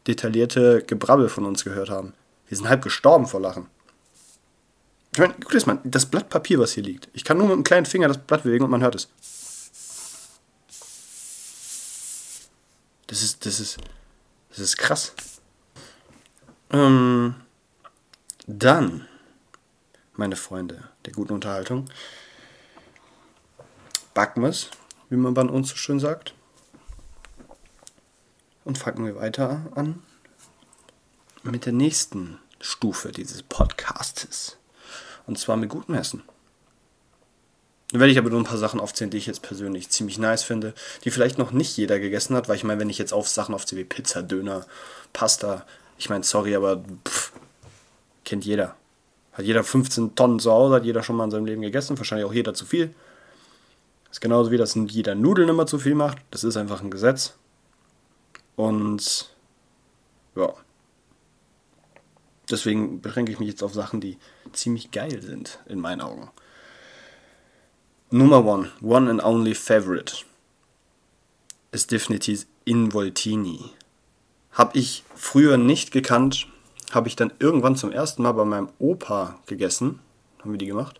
detaillierte 0.07 0.83
Gebrabbel 0.83 1.29
von 1.29 1.45
uns 1.45 1.63
gehört 1.63 1.89
haben. 1.89 2.13
Wir 2.47 2.57
sind 2.57 2.67
halb 2.67 2.83
gestorben 2.83 3.25
vor 3.25 3.39
Lachen. 3.39 3.67
Ich 5.13 5.19
meine, 5.19 5.33
guck 5.39 5.51
das 5.51 5.65
mal, 5.65 5.79
das 5.83 6.07
Blatt 6.07 6.29
Papier, 6.29 6.59
was 6.59 6.73
hier 6.73 6.83
liegt. 6.83 7.07
Ich 7.13 7.23
kann 7.23 7.37
nur 7.37 7.45
mit 7.45 7.53
einem 7.53 7.63
kleinen 7.63 7.85
Finger 7.85 8.07
das 8.07 8.17
Blatt 8.17 8.43
bewegen 8.43 8.65
und 8.65 8.71
man 8.71 8.81
hört 8.81 8.95
es. 8.95 9.09
Das 13.07 13.21
ist, 13.21 13.45
das 13.45 13.59
ist, 13.59 13.77
das 14.49 14.59
ist 14.59 14.77
krass. 14.77 15.13
Ähm, 16.71 17.35
dann, 18.47 19.07
meine 20.13 20.35
Freunde 20.35 20.89
der 21.05 21.13
guten 21.13 21.33
Unterhaltung, 21.33 21.85
Backmes, 24.13 24.69
wie 25.09 25.15
man 25.15 25.33
bei 25.33 25.43
uns 25.43 25.69
so 25.69 25.75
schön 25.75 25.99
sagt. 25.99 26.33
Und 28.65 28.77
fangen 28.77 29.05
wir 29.05 29.15
weiter 29.15 29.71
an 29.75 30.01
mit 31.43 31.65
der 31.65 31.73
nächsten 31.73 32.39
Stufe 32.61 33.11
dieses 33.11 33.43
Podcastes. 33.43 34.57
Und 35.27 35.37
zwar 35.37 35.57
mit 35.57 35.69
gutem 35.69 35.95
Essen. 35.95 36.23
Dann 37.91 37.99
werde 37.99 38.11
ich 38.11 38.17
aber 38.17 38.29
nur 38.29 38.39
ein 38.39 38.45
paar 38.45 38.57
Sachen 38.57 38.79
aufzählen, 38.79 39.11
die 39.11 39.17
ich 39.17 39.27
jetzt 39.27 39.41
persönlich 39.41 39.89
ziemlich 39.89 40.17
nice 40.17 40.43
finde, 40.43 40.73
die 41.03 41.11
vielleicht 41.11 41.37
noch 41.37 41.51
nicht 41.51 41.77
jeder 41.77 41.99
gegessen 41.99 42.35
hat, 42.35 42.49
weil 42.49 42.55
ich 42.55 42.63
meine, 42.63 42.79
wenn 42.79 42.89
ich 42.89 42.97
jetzt 42.97 43.13
auf 43.13 43.27
Sachen 43.27 43.53
aufziehe 43.53 43.79
wie 43.79 43.83
Pizza, 43.83 44.23
Döner, 44.23 44.65
Pasta, 45.11 45.65
ich 45.97 46.09
meine, 46.09 46.23
sorry, 46.23 46.55
aber 46.55 46.83
pff, 47.07 47.33
kennt 48.25 48.45
jeder. 48.45 48.75
Hat 49.33 49.45
jeder 49.45 49.63
15 49.63 50.15
Tonnen 50.15 50.39
zu 50.39 50.51
Hause, 50.51 50.75
hat 50.75 50.85
jeder 50.85 51.03
schon 51.03 51.17
mal 51.17 51.25
in 51.25 51.31
seinem 51.31 51.45
Leben 51.45 51.61
gegessen, 51.61 51.97
wahrscheinlich 51.97 52.25
auch 52.25 52.33
jeder 52.33 52.53
zu 52.53 52.65
viel. 52.65 52.87
Das 54.05 54.17
ist 54.17 54.21
genauso 54.21 54.51
wie 54.51 54.57
das 54.57 54.75
jeder 54.75 55.15
Nudeln 55.15 55.49
immer 55.49 55.67
zu 55.67 55.77
viel 55.77 55.95
macht. 55.95 56.17
Das 56.31 56.43
ist 56.43 56.57
einfach 56.57 56.81
ein 56.81 56.91
Gesetz. 56.91 57.33
Und 58.55 59.33
ja. 60.35 60.53
Deswegen 62.49 63.01
beschränke 63.01 63.31
ich 63.31 63.39
mich 63.39 63.49
jetzt 63.49 63.63
auf 63.63 63.73
Sachen, 63.73 64.01
die 64.01 64.17
ziemlich 64.51 64.91
geil 64.91 65.21
sind, 65.21 65.59
in 65.65 65.79
meinen 65.79 66.01
Augen. 66.01 66.29
Nummer 68.09 68.45
one, 68.45 68.69
one 68.81 69.09
and 69.09 69.23
only 69.23 69.55
favorite 69.55 70.25
ist 71.71 71.91
definitiv 71.91 72.45
Involtini. 72.65 73.71
Habe 74.51 74.77
ich 74.77 75.03
früher 75.15 75.57
nicht 75.57 75.91
gekannt, 75.91 76.47
habe 76.91 77.07
ich 77.07 77.15
dann 77.15 77.33
irgendwann 77.39 77.75
zum 77.75 77.91
ersten 77.91 78.21
Mal 78.21 78.33
bei 78.33 78.45
meinem 78.45 78.69
Opa 78.77 79.39
gegessen. 79.47 79.99
Haben 80.39 80.51
wir 80.51 80.59
die 80.59 80.67
gemacht. 80.67 80.99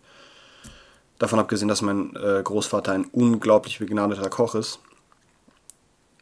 Davon 1.20 1.38
abgesehen, 1.40 1.68
dass 1.68 1.84
mein 1.84 2.16
äh, 2.16 2.42
Großvater 2.44 2.94
ein 2.94 3.06
unglaublich 3.06 3.78
begnadeter 3.80 4.30
Koch 4.30 4.56
ist. 4.56 4.80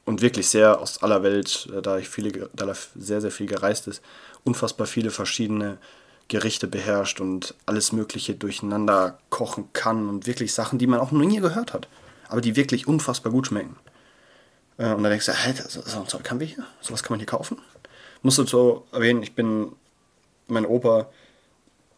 Und 0.03 0.21
wirklich 0.21 0.47
sehr 0.49 0.79
aus 0.79 1.03
aller 1.03 1.23
Welt, 1.23 1.69
äh, 1.75 1.81
da 1.81 1.97
ich 1.97 2.09
viele, 2.09 2.49
da 2.53 2.67
er 2.67 2.75
sehr, 2.95 3.21
sehr 3.21 3.31
viel 3.31 3.47
gereist 3.47 3.87
ist, 3.87 4.01
unfassbar 4.43 4.87
viele 4.87 5.11
verschiedene 5.11 5.77
Gerichte 6.27 6.67
beherrscht 6.67 7.19
und 7.19 7.55
alles 7.65 7.91
Mögliche 7.91 8.33
durcheinander 8.35 9.19
kochen 9.29 9.69
kann 9.73 10.07
und 10.07 10.27
wirklich 10.27 10.53
Sachen, 10.53 10.79
die 10.79 10.87
man 10.87 10.99
auch 10.99 11.11
noch 11.11 11.25
nie 11.25 11.39
gehört 11.39 11.73
hat, 11.73 11.87
aber 12.29 12.41
die 12.41 12.55
wirklich 12.55 12.87
unfassbar 12.87 13.31
gut 13.31 13.47
schmecken. 13.47 13.75
Äh, 14.77 14.93
und 14.93 15.03
dann 15.03 15.11
denkst 15.11 15.25
du, 15.25 15.33
hey, 15.33 15.53
so, 15.67 15.81
so 15.81 15.99
ein 15.99 16.07
Zeug 16.07 16.29
haben 16.29 16.39
wir 16.39 16.47
hier? 16.47 16.65
Sowas 16.79 17.03
kann 17.03 17.13
man 17.13 17.19
hier 17.19 17.27
kaufen? 17.27 17.57
Musst 18.23 18.37
du 18.37 18.45
so 18.45 18.85
erwähnen, 18.91 19.23
ich 19.23 19.35
bin, 19.35 19.73
mein 20.47 20.65
Opa 20.65 21.09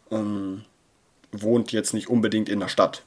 ähm, 0.09 0.65
wohnt 1.31 1.71
jetzt 1.71 1.93
nicht 1.93 2.09
unbedingt 2.09 2.49
in 2.49 2.59
der 2.59 2.69
Stadt. 2.69 3.03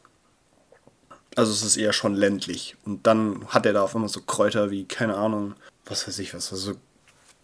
Also 1.36 1.52
es 1.52 1.62
ist 1.62 1.76
eher 1.76 1.92
schon 1.92 2.14
ländlich. 2.14 2.76
Und 2.84 3.06
dann 3.06 3.46
hat 3.48 3.66
er 3.66 3.74
da 3.74 3.82
auf 3.82 3.94
einmal 3.94 4.08
so 4.08 4.22
Kräuter 4.22 4.70
wie, 4.70 4.84
keine 4.84 5.16
Ahnung, 5.16 5.54
was 5.84 6.08
weiß 6.08 6.18
ich 6.18 6.34
was, 6.34 6.50
also 6.52 6.74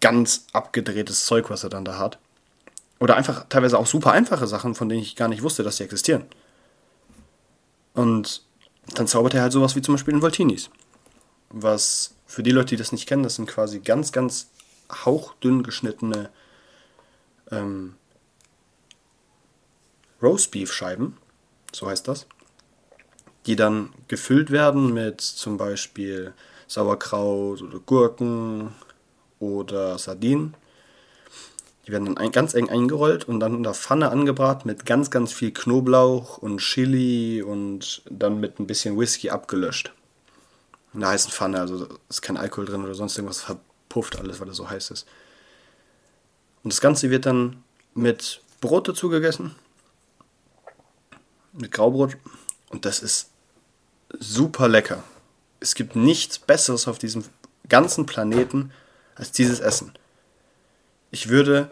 ganz 0.00 0.46
abgedrehtes 0.52 1.26
Zeug, 1.26 1.50
was 1.50 1.62
er 1.62 1.70
dann 1.70 1.84
da 1.84 1.98
hat. 1.98 2.18
Oder 2.98 3.16
einfach 3.16 3.46
teilweise 3.48 3.78
auch 3.78 3.86
super 3.86 4.12
einfache 4.12 4.46
Sachen, 4.46 4.74
von 4.74 4.88
denen 4.88 5.02
ich 5.02 5.14
gar 5.14 5.28
nicht 5.28 5.42
wusste, 5.42 5.62
dass 5.62 5.76
sie 5.76 5.84
existieren. 5.84 6.24
Und 7.94 8.42
dann 8.94 9.06
zaubert 9.06 9.34
er 9.34 9.42
halt 9.42 9.52
sowas 9.52 9.76
wie 9.76 9.82
zum 9.82 9.94
Beispiel 9.94 10.14
in 10.14 10.22
Voltinis. 10.22 10.70
Was 11.50 12.14
für 12.26 12.42
die 12.42 12.50
Leute, 12.50 12.70
die 12.70 12.76
das 12.76 12.92
nicht 12.92 13.06
kennen, 13.06 13.22
das 13.22 13.36
sind 13.36 13.46
quasi 13.46 13.80
ganz, 13.80 14.10
ganz 14.10 14.50
hauchdünn 15.04 15.62
geschnittene 15.62 16.30
ähm, 17.50 17.96
Roastbeef-Scheiben, 20.22 21.18
so 21.72 21.88
heißt 21.88 22.08
das, 22.08 22.26
die 23.46 23.56
dann 23.56 23.90
gefüllt 24.08 24.50
werden 24.50 24.92
mit 24.92 25.20
zum 25.20 25.56
Beispiel 25.56 26.32
Sauerkraut 26.66 27.62
oder 27.62 27.78
Gurken 27.80 28.72
oder 29.38 29.98
Sardinen 29.98 30.54
die 31.86 31.90
werden 31.90 32.14
dann 32.14 32.32
ganz 32.32 32.54
eng 32.54 32.68
eingerollt 32.68 33.26
und 33.26 33.40
dann 33.40 33.56
in 33.56 33.62
der 33.64 33.74
Pfanne 33.74 34.10
angebraten 34.10 34.68
mit 34.68 34.86
ganz, 34.86 35.10
ganz 35.10 35.32
viel 35.32 35.52
Knoblauch 35.52 36.38
und 36.38 36.58
Chili 36.58 37.42
und 37.42 38.02
dann 38.08 38.38
mit 38.38 38.60
ein 38.60 38.68
bisschen 38.68 38.98
Whisky 38.98 39.30
abgelöscht. 39.30 39.92
In 40.94 41.02
einer 41.02 41.12
heißen 41.12 41.32
Pfanne, 41.32 41.58
also 41.58 41.88
ist 42.08 42.22
kein 42.22 42.36
Alkohol 42.36 42.66
drin 42.66 42.84
oder 42.84 42.94
sonst 42.94 43.18
irgendwas, 43.18 43.40
verpufft 43.40 44.16
alles, 44.16 44.38
weil 44.38 44.48
es 44.48 44.56
so 44.56 44.70
heiß 44.70 44.92
ist. 44.92 45.08
Und 46.62 46.72
das 46.72 46.80
Ganze 46.80 47.10
wird 47.10 47.26
dann 47.26 47.64
mit 47.94 48.40
Brot 48.60 48.86
dazu 48.86 49.08
gegessen. 49.08 49.56
Mit 51.52 51.72
Graubrot. 51.72 52.16
Und 52.70 52.84
das 52.84 53.00
ist 53.00 53.31
super 54.18 54.68
lecker. 54.68 55.02
Es 55.60 55.74
gibt 55.74 55.96
nichts 55.96 56.38
Besseres 56.38 56.88
auf 56.88 56.98
diesem 56.98 57.24
ganzen 57.68 58.06
Planeten 58.06 58.72
als 59.14 59.32
dieses 59.32 59.60
Essen. 59.60 59.92
Ich 61.10 61.28
würde 61.28 61.70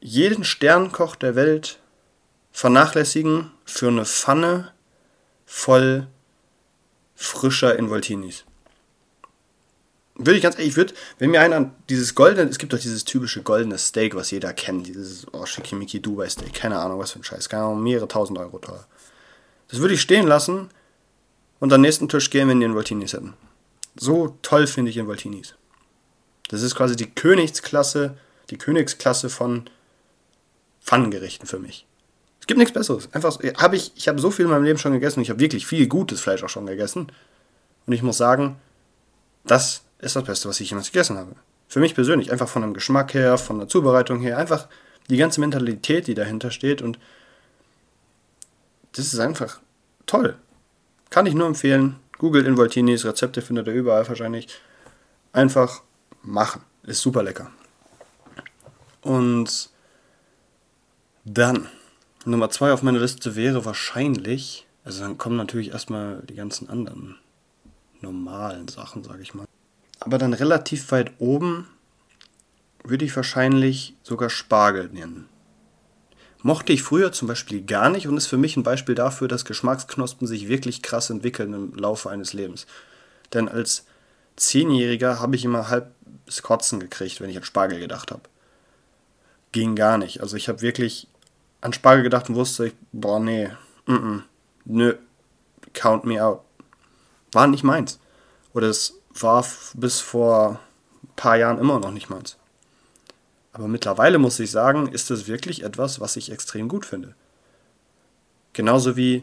jeden 0.00 0.44
Sternkoch 0.44 1.16
der 1.16 1.34
Welt 1.34 1.80
vernachlässigen 2.52 3.50
für 3.64 3.88
eine 3.88 4.04
Pfanne 4.04 4.72
voll 5.46 6.06
frischer 7.14 7.78
Involtinis. 7.78 8.44
Würde 10.14 10.36
ich 10.36 10.42
ganz 10.42 10.56
ehrlich, 10.56 10.70
ich 10.70 10.76
würde, 10.76 10.94
wenn 11.18 11.30
mir 11.30 11.40
einer 11.40 11.70
dieses 11.90 12.14
goldene, 12.14 12.48
es 12.48 12.58
gibt 12.58 12.72
doch 12.72 12.78
dieses 12.78 13.04
typische 13.04 13.42
goldene 13.42 13.76
Steak, 13.76 14.14
was 14.14 14.30
jeder 14.30 14.54
kennt, 14.54 14.86
dieses 14.86 15.26
oh, 15.32 15.44
Schickimicki 15.44 16.00
Dubai 16.00 16.28
Steak, 16.28 16.54
keine 16.54 16.78
Ahnung, 16.78 16.98
was 16.98 17.12
für 17.12 17.18
ein 17.18 17.24
Scheiß, 17.24 17.48
keine 17.50 17.64
Ahnung, 17.64 17.82
mehrere 17.82 18.08
tausend 18.08 18.38
Euro 18.38 18.58
teuer. 18.58 18.86
Das 19.68 19.80
würde 19.80 19.94
ich 19.94 20.00
stehen 20.00 20.26
lassen 20.26 20.70
und 21.60 21.72
am 21.72 21.80
nächsten 21.80 22.08
Tisch 22.08 22.30
gehen, 22.30 22.48
wenn 22.48 22.60
die 22.60 22.66
Involtinis 22.66 23.12
hätten. 23.12 23.34
So 23.98 24.36
toll 24.42 24.66
finde 24.66 24.90
ich 24.90 24.96
Involtinis. 24.96 25.54
Das 26.48 26.62
ist 26.62 26.74
quasi 26.74 26.96
die 26.96 27.10
Königsklasse, 27.10 28.16
die 28.50 28.58
Königsklasse 28.58 29.30
von 29.30 29.68
Pfannengerichten 30.82 31.46
für 31.46 31.58
mich. 31.58 31.86
Es 32.40 32.46
gibt 32.46 32.58
nichts 32.58 32.74
Besseres. 32.74 33.12
Einfach 33.12 33.38
habe 33.56 33.76
ich, 33.76 33.92
ich 33.96 34.06
habe 34.06 34.20
so 34.20 34.30
viel 34.30 34.44
in 34.44 34.50
meinem 34.52 34.62
Leben 34.62 34.78
schon 34.78 34.92
gegessen. 34.92 35.20
Ich 35.20 35.30
habe 35.30 35.40
wirklich 35.40 35.66
viel 35.66 35.88
gutes 35.88 36.20
Fleisch 36.20 36.44
auch 36.44 36.48
schon 36.48 36.66
gegessen. 36.66 37.10
Und 37.86 37.92
ich 37.92 38.02
muss 38.02 38.18
sagen, 38.18 38.56
das 39.44 39.82
ist 39.98 40.14
das 40.14 40.24
Beste, 40.24 40.48
was 40.48 40.60
ich 40.60 40.70
jemals 40.70 40.92
gegessen 40.92 41.16
habe. 41.16 41.34
Für 41.68 41.80
mich 41.80 41.96
persönlich, 41.96 42.30
einfach 42.30 42.48
von 42.48 42.62
dem 42.62 42.74
Geschmack 42.74 43.14
her, 43.14 43.38
von 43.38 43.58
der 43.58 43.66
Zubereitung 43.66 44.20
her, 44.20 44.38
einfach 44.38 44.68
die 45.08 45.16
ganze 45.16 45.40
Mentalität, 45.40 46.06
die 46.06 46.14
dahinter 46.14 46.52
steht. 46.52 46.82
Und 46.82 47.00
das 48.92 49.12
ist 49.12 49.18
einfach 49.18 49.60
toll. 50.06 50.36
Kann 51.10 51.26
ich 51.26 51.34
nur 51.34 51.46
empfehlen. 51.46 51.96
Google 52.18 52.46
Involtinis, 52.46 53.04
Rezepte 53.04 53.42
findet 53.42 53.66
ihr 53.66 53.74
überall 53.74 54.08
wahrscheinlich. 54.08 54.48
Einfach 55.32 55.82
machen. 56.22 56.62
Ist 56.82 57.00
super 57.00 57.22
lecker. 57.22 57.50
Und 59.02 59.70
dann, 61.24 61.68
Nummer 62.24 62.50
zwei 62.50 62.72
auf 62.72 62.82
meiner 62.82 63.00
Liste 63.00 63.36
wäre 63.36 63.64
wahrscheinlich, 63.64 64.66
also 64.84 65.02
dann 65.02 65.18
kommen 65.18 65.36
natürlich 65.36 65.70
erstmal 65.70 66.22
die 66.22 66.34
ganzen 66.34 66.68
anderen 66.68 67.18
normalen 68.00 68.68
Sachen, 68.68 69.04
sage 69.04 69.22
ich 69.22 69.34
mal. 69.34 69.46
Aber 70.00 70.18
dann 70.18 70.32
relativ 70.32 70.90
weit 70.92 71.12
oben 71.18 71.68
würde 72.84 73.04
ich 73.04 73.16
wahrscheinlich 73.16 73.94
sogar 74.02 74.30
Spargel 74.30 74.88
nennen. 74.88 75.28
Mochte 76.42 76.72
ich 76.72 76.82
früher 76.82 77.12
zum 77.12 77.28
Beispiel 77.28 77.62
gar 77.62 77.88
nicht 77.88 78.06
und 78.06 78.16
ist 78.16 78.26
für 78.26 78.36
mich 78.36 78.56
ein 78.56 78.62
Beispiel 78.62 78.94
dafür, 78.94 79.28
dass 79.28 79.44
Geschmacksknospen 79.44 80.26
sich 80.26 80.48
wirklich 80.48 80.82
krass 80.82 81.10
entwickeln 81.10 81.52
im 81.52 81.74
Laufe 81.74 82.10
eines 82.10 82.32
Lebens. 82.32 82.66
Denn 83.32 83.48
als 83.48 83.84
Zehnjähriger 84.36 85.20
habe 85.20 85.36
ich 85.36 85.44
immer 85.44 85.68
halb 85.68 85.92
das 86.26 86.42
Kotzen 86.42 86.80
gekriegt, 86.80 87.20
wenn 87.20 87.30
ich 87.30 87.36
an 87.36 87.44
Spargel 87.44 87.80
gedacht 87.80 88.10
habe. 88.10 88.22
Ging 89.52 89.74
gar 89.76 89.96
nicht. 89.98 90.20
Also 90.20 90.36
ich 90.36 90.48
habe 90.48 90.60
wirklich 90.60 91.08
an 91.60 91.72
Spargel 91.72 92.02
gedacht 92.02 92.28
und 92.28 92.34
wusste, 92.34 92.72
boah, 92.92 93.18
nee, 93.18 93.48
mm 93.86 93.94
-mm, 93.94 94.22
nö, 94.66 94.94
count 95.72 96.04
me 96.04 96.22
out. 96.22 96.42
War 97.32 97.46
nicht 97.46 97.64
meins. 97.64 97.98
Oder 98.52 98.68
es 98.68 98.94
war 99.14 99.44
bis 99.74 100.00
vor 100.00 100.60
ein 101.02 101.08
paar 101.16 101.36
Jahren 101.36 101.58
immer 101.58 101.80
noch 101.80 101.90
nicht 101.90 102.10
meins. 102.10 102.36
Aber 103.56 103.68
mittlerweile 103.68 104.18
muss 104.18 104.38
ich 104.38 104.50
sagen, 104.50 104.88
ist 104.88 105.10
es 105.10 105.28
wirklich 105.28 105.64
etwas, 105.64 105.98
was 105.98 106.16
ich 106.16 106.30
extrem 106.30 106.68
gut 106.68 106.84
finde. 106.84 107.14
Genauso 108.52 108.98
wie 108.98 109.22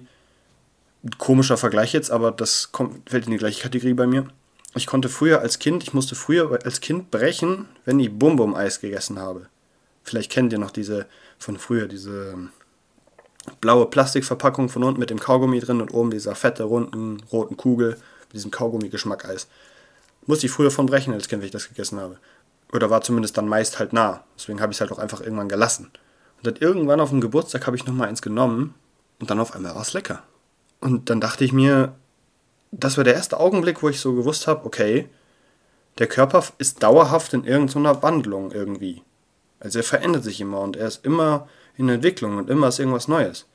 komischer 1.20 1.56
Vergleich 1.56 1.94
jetzt, 1.94 2.10
aber 2.10 2.32
das 2.32 2.72
kommt, 2.72 3.08
fällt 3.08 3.26
in 3.26 3.32
die 3.32 3.38
gleiche 3.38 3.62
Kategorie 3.62 3.94
bei 3.94 4.08
mir. 4.08 4.26
Ich 4.74 4.88
konnte 4.88 5.08
früher 5.08 5.42
als 5.42 5.60
Kind, 5.60 5.84
ich 5.84 5.94
musste 5.94 6.16
früher 6.16 6.50
als 6.66 6.82
Kind 6.82 7.12
brechen, 7.12 7.68
wenn 7.86 8.00
ich 8.00 8.12
Bum-Bum-Eis 8.12 8.82
gegessen 8.82 9.20
habe. 9.20 9.50
Vielleicht 10.04 10.32
kennt 10.32 10.52
ihr 10.52 10.58
noch 10.58 10.72
diese 10.72 11.06
von 11.38 11.58
früher, 11.60 11.88
diese 11.88 12.36
blaue 13.62 13.86
Plastikverpackung 13.86 14.68
von 14.68 14.84
unten 14.84 15.00
mit 15.00 15.12
dem 15.12 15.20
Kaugummi 15.20 15.60
drin 15.60 15.80
und 15.80 15.94
oben 15.94 16.10
dieser 16.10 16.34
fette, 16.34 16.64
runden, 16.64 17.22
roten 17.32 17.56
Kugel 17.56 17.98
mit 18.24 18.34
diesem 18.34 18.50
Kaugummi-Geschmack 18.50 19.26
Eis. 19.26 19.48
Musste 20.26 20.48
ich 20.48 20.52
früher 20.52 20.72
von 20.72 20.88
brechen 20.88 21.14
als 21.14 21.28
Kind, 21.28 21.44
wenn 21.44 21.48
ich 21.48 21.52
das 21.52 21.68
gegessen 21.68 22.00
habe. 22.00 22.18
Oder 22.74 22.90
war 22.90 23.02
zumindest 23.02 23.38
dann 23.38 23.48
meist 23.48 23.80
halt 23.80 23.94
nah. 23.94 24.24
Deswegen 24.36 24.60
habe 24.60 24.72
ich 24.72 24.78
es 24.78 24.82
halt 24.82 24.92
auch 24.92 25.00
einfach 25.00 25.22
irgendwann 25.22 25.50
gelassen. 25.50 25.92
Und 26.38 26.48
dann 26.48 26.56
irgendwann 26.56 27.00
auf 27.00 27.10
dem 27.10 27.22
Geburtstag 27.22 27.68
habe 27.68 27.78
ich 27.78 27.86
nochmal 27.86 28.10
eins 28.10 28.22
genommen 28.22 28.74
und 29.20 29.30
dann 29.30 29.40
auf 29.40 29.56
einmal 29.56 29.76
war 29.76 29.82
es 29.82 29.94
lecker. 29.94 30.24
Und 30.82 31.10
dann 31.10 31.22
dachte 31.22 31.46
ich 31.46 31.54
mir, 31.54 31.96
das 32.72 32.98
war 32.98 33.04
der 33.04 33.14
erste 33.14 33.40
Augenblick, 33.40 33.84
wo 33.84 33.90
ich 33.90 34.00
so 34.00 34.14
gewusst 34.14 34.48
habe, 34.48 34.66
okay, 34.66 35.08
der 36.00 36.08
Körper 36.08 36.44
ist 36.58 36.82
dauerhaft 36.82 37.34
in 37.34 37.46
irgendeiner 37.46 38.02
Wandlung 38.02 38.52
irgendwie. 38.52 39.04
Also 39.60 39.80
er 39.80 39.84
verändert 39.84 40.24
sich 40.24 40.42
immer 40.42 40.60
und 40.62 40.76
er 40.76 40.88
ist 40.88 41.06
immer 41.06 41.48
in 41.78 41.88
Entwicklung 41.88 42.38
und 42.38 42.50
immer 42.50 42.68
ist 42.68 42.80
irgendwas 42.80 43.08
Neues. 43.08 43.46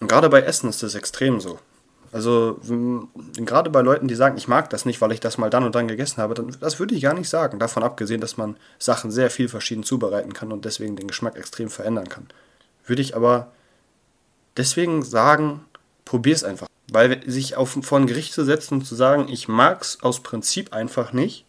Und 0.00 0.08
gerade 0.08 0.28
bei 0.28 0.42
Essen 0.42 0.68
ist 0.68 0.82
das 0.82 0.96
extrem 0.96 1.40
so. 1.40 1.58
Also 2.12 2.60
gerade 3.36 3.70
bei 3.70 3.80
Leuten, 3.80 4.06
die 4.06 4.14
sagen, 4.14 4.36
ich 4.36 4.46
mag 4.46 4.68
das 4.68 4.84
nicht, 4.84 5.00
weil 5.00 5.12
ich 5.12 5.20
das 5.20 5.38
mal 5.38 5.48
dann 5.48 5.64
und 5.64 5.74
dann 5.74 5.88
gegessen 5.88 6.18
habe, 6.18 6.34
dann, 6.34 6.54
das 6.60 6.78
würde 6.78 6.94
ich 6.94 7.00
gar 7.00 7.14
nicht 7.14 7.30
sagen. 7.30 7.58
Davon 7.58 7.82
abgesehen, 7.82 8.20
dass 8.20 8.36
man 8.36 8.56
Sachen 8.78 9.10
sehr 9.10 9.30
viel 9.30 9.48
verschieden 9.48 9.82
zubereiten 9.82 10.34
kann 10.34 10.52
und 10.52 10.66
deswegen 10.66 10.94
den 10.94 11.08
Geschmack 11.08 11.36
extrem 11.36 11.70
verändern 11.70 12.10
kann. 12.10 12.26
Würde 12.86 13.00
ich 13.00 13.16
aber 13.16 13.50
deswegen 14.58 15.02
sagen, 15.02 15.64
probier 16.04 16.34
es 16.34 16.44
einfach. 16.44 16.68
Weil 16.92 17.22
sich 17.28 17.56
auf, 17.56 17.78
vor 17.80 17.98
ein 17.98 18.06
Gericht 18.06 18.34
zu 18.34 18.44
setzen 18.44 18.74
und 18.74 18.84
zu 18.84 18.94
sagen, 18.94 19.28
ich 19.30 19.48
mag 19.48 19.80
es 19.80 20.02
aus 20.02 20.22
Prinzip 20.22 20.74
einfach 20.74 21.14
nicht, 21.14 21.46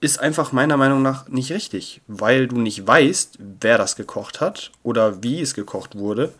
ist 0.00 0.18
einfach 0.18 0.50
meiner 0.50 0.76
Meinung 0.76 1.02
nach 1.02 1.28
nicht 1.28 1.52
richtig, 1.52 2.02
weil 2.08 2.48
du 2.48 2.58
nicht 2.58 2.84
weißt, 2.84 3.38
wer 3.60 3.78
das 3.78 3.94
gekocht 3.94 4.40
hat 4.40 4.72
oder 4.82 5.22
wie 5.22 5.40
es 5.40 5.54
gekocht 5.54 5.96
wurde. 5.96 6.34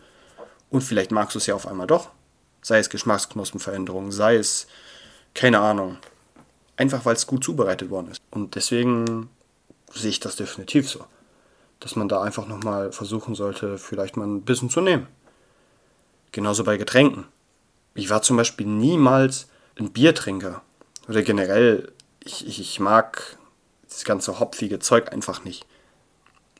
Und 0.69 0.81
vielleicht 0.81 1.11
magst 1.11 1.35
du 1.35 1.39
es 1.39 1.45
ja 1.45 1.55
auf 1.55 1.67
einmal 1.67 1.87
doch. 1.87 2.09
Sei 2.65 2.79
es 2.79 2.89
Geschmacksknospenveränderung, 2.89 4.11
sei 4.11 4.37
es, 4.37 4.65
keine 5.35 5.59
Ahnung. 5.59 5.97
Einfach 6.77 7.05
weil 7.05 7.15
es 7.15 7.27
gut 7.27 7.43
zubereitet 7.43 7.91
worden 7.91 8.09
ist. 8.09 8.23
Und 8.31 8.55
deswegen 8.55 9.29
sehe 9.93 10.09
ich 10.09 10.19
das 10.19 10.35
definitiv 10.35 10.89
so. 10.89 11.05
Dass 11.79 11.95
man 11.95 12.09
da 12.09 12.23
einfach 12.23 12.47
nochmal 12.47 12.91
versuchen 12.91 13.35
sollte, 13.35 13.77
vielleicht 13.77 14.17
mal 14.17 14.25
ein 14.25 14.41
bisschen 14.41 14.71
zu 14.71 14.81
nehmen. 14.81 15.05
Genauso 16.31 16.63
bei 16.63 16.77
Getränken. 16.77 17.25
Ich 17.93 18.09
war 18.09 18.23
zum 18.23 18.35
Beispiel 18.35 18.65
niemals 18.65 19.47
ein 19.77 19.91
Biertrinker. 19.91 20.63
Oder 21.07 21.21
generell, 21.21 21.91
ich, 22.23 22.47
ich, 22.47 22.59
ich 22.59 22.79
mag 22.79 23.37
das 23.87 24.05
ganze 24.05 24.39
hopfige 24.39 24.79
Zeug 24.79 25.13
einfach 25.13 25.43
nicht. 25.43 25.67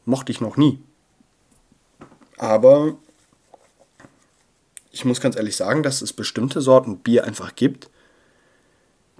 Mochte 0.05 0.31
ich 0.31 0.39
noch 0.39 0.55
nie. 0.55 0.83
Aber 2.37 2.95
ich 4.95 5.03
muss 5.03 5.19
ganz 5.19 5.35
ehrlich 5.35 5.57
sagen, 5.57 5.83
dass 5.83 6.01
es 6.01 6.13
bestimmte 6.13 6.61
Sorten 6.61 6.99
Bier 6.99 7.25
einfach 7.25 7.53
gibt, 7.55 7.89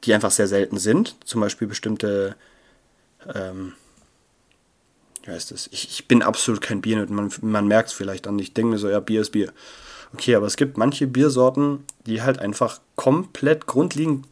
die 0.05 0.13
einfach 0.13 0.31
sehr 0.31 0.47
selten 0.47 0.77
sind. 0.77 1.17
Zum 1.25 1.41
Beispiel 1.41 1.67
bestimmte, 1.67 2.37
ähm, 3.33 3.73
wie 5.23 5.31
heißt 5.31 5.51
das? 5.51 5.67
Ich, 5.73 5.89
ich 5.89 6.07
bin 6.07 6.23
absolut 6.23 6.61
kein 6.61 6.79
Bier, 6.79 7.05
man, 7.09 7.29
man 7.41 7.67
merkt 7.67 7.89
es 7.89 7.93
vielleicht 7.93 8.25
dann. 8.25 8.39
Ich 8.39 8.53
denke 8.53 8.71
mir 8.71 8.77
so, 8.77 8.87
ja, 8.87 9.01
Bier 9.01 9.19
ist 9.19 9.31
Bier. 9.31 9.51
Okay, 10.13 10.35
aber 10.35 10.47
es 10.47 10.55
gibt 10.55 10.77
manche 10.77 11.07
Biersorten, 11.07 11.83
die 12.05 12.21
halt 12.21 12.39
einfach 12.39 12.79
komplett 12.95 13.67
grundlegend 13.67 14.25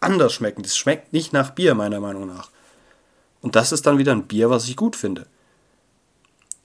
anders 0.00 0.32
schmecken. 0.32 0.64
Das 0.64 0.76
schmeckt 0.76 1.12
nicht 1.12 1.32
nach 1.32 1.50
Bier, 1.50 1.76
meiner 1.76 2.00
Meinung 2.00 2.26
nach. 2.26 2.50
Und 3.40 3.54
das 3.54 3.70
ist 3.70 3.86
dann 3.86 3.98
wieder 3.98 4.10
ein 4.10 4.26
Bier, 4.26 4.50
was 4.50 4.68
ich 4.68 4.76
gut 4.76 4.96
finde. 4.96 5.26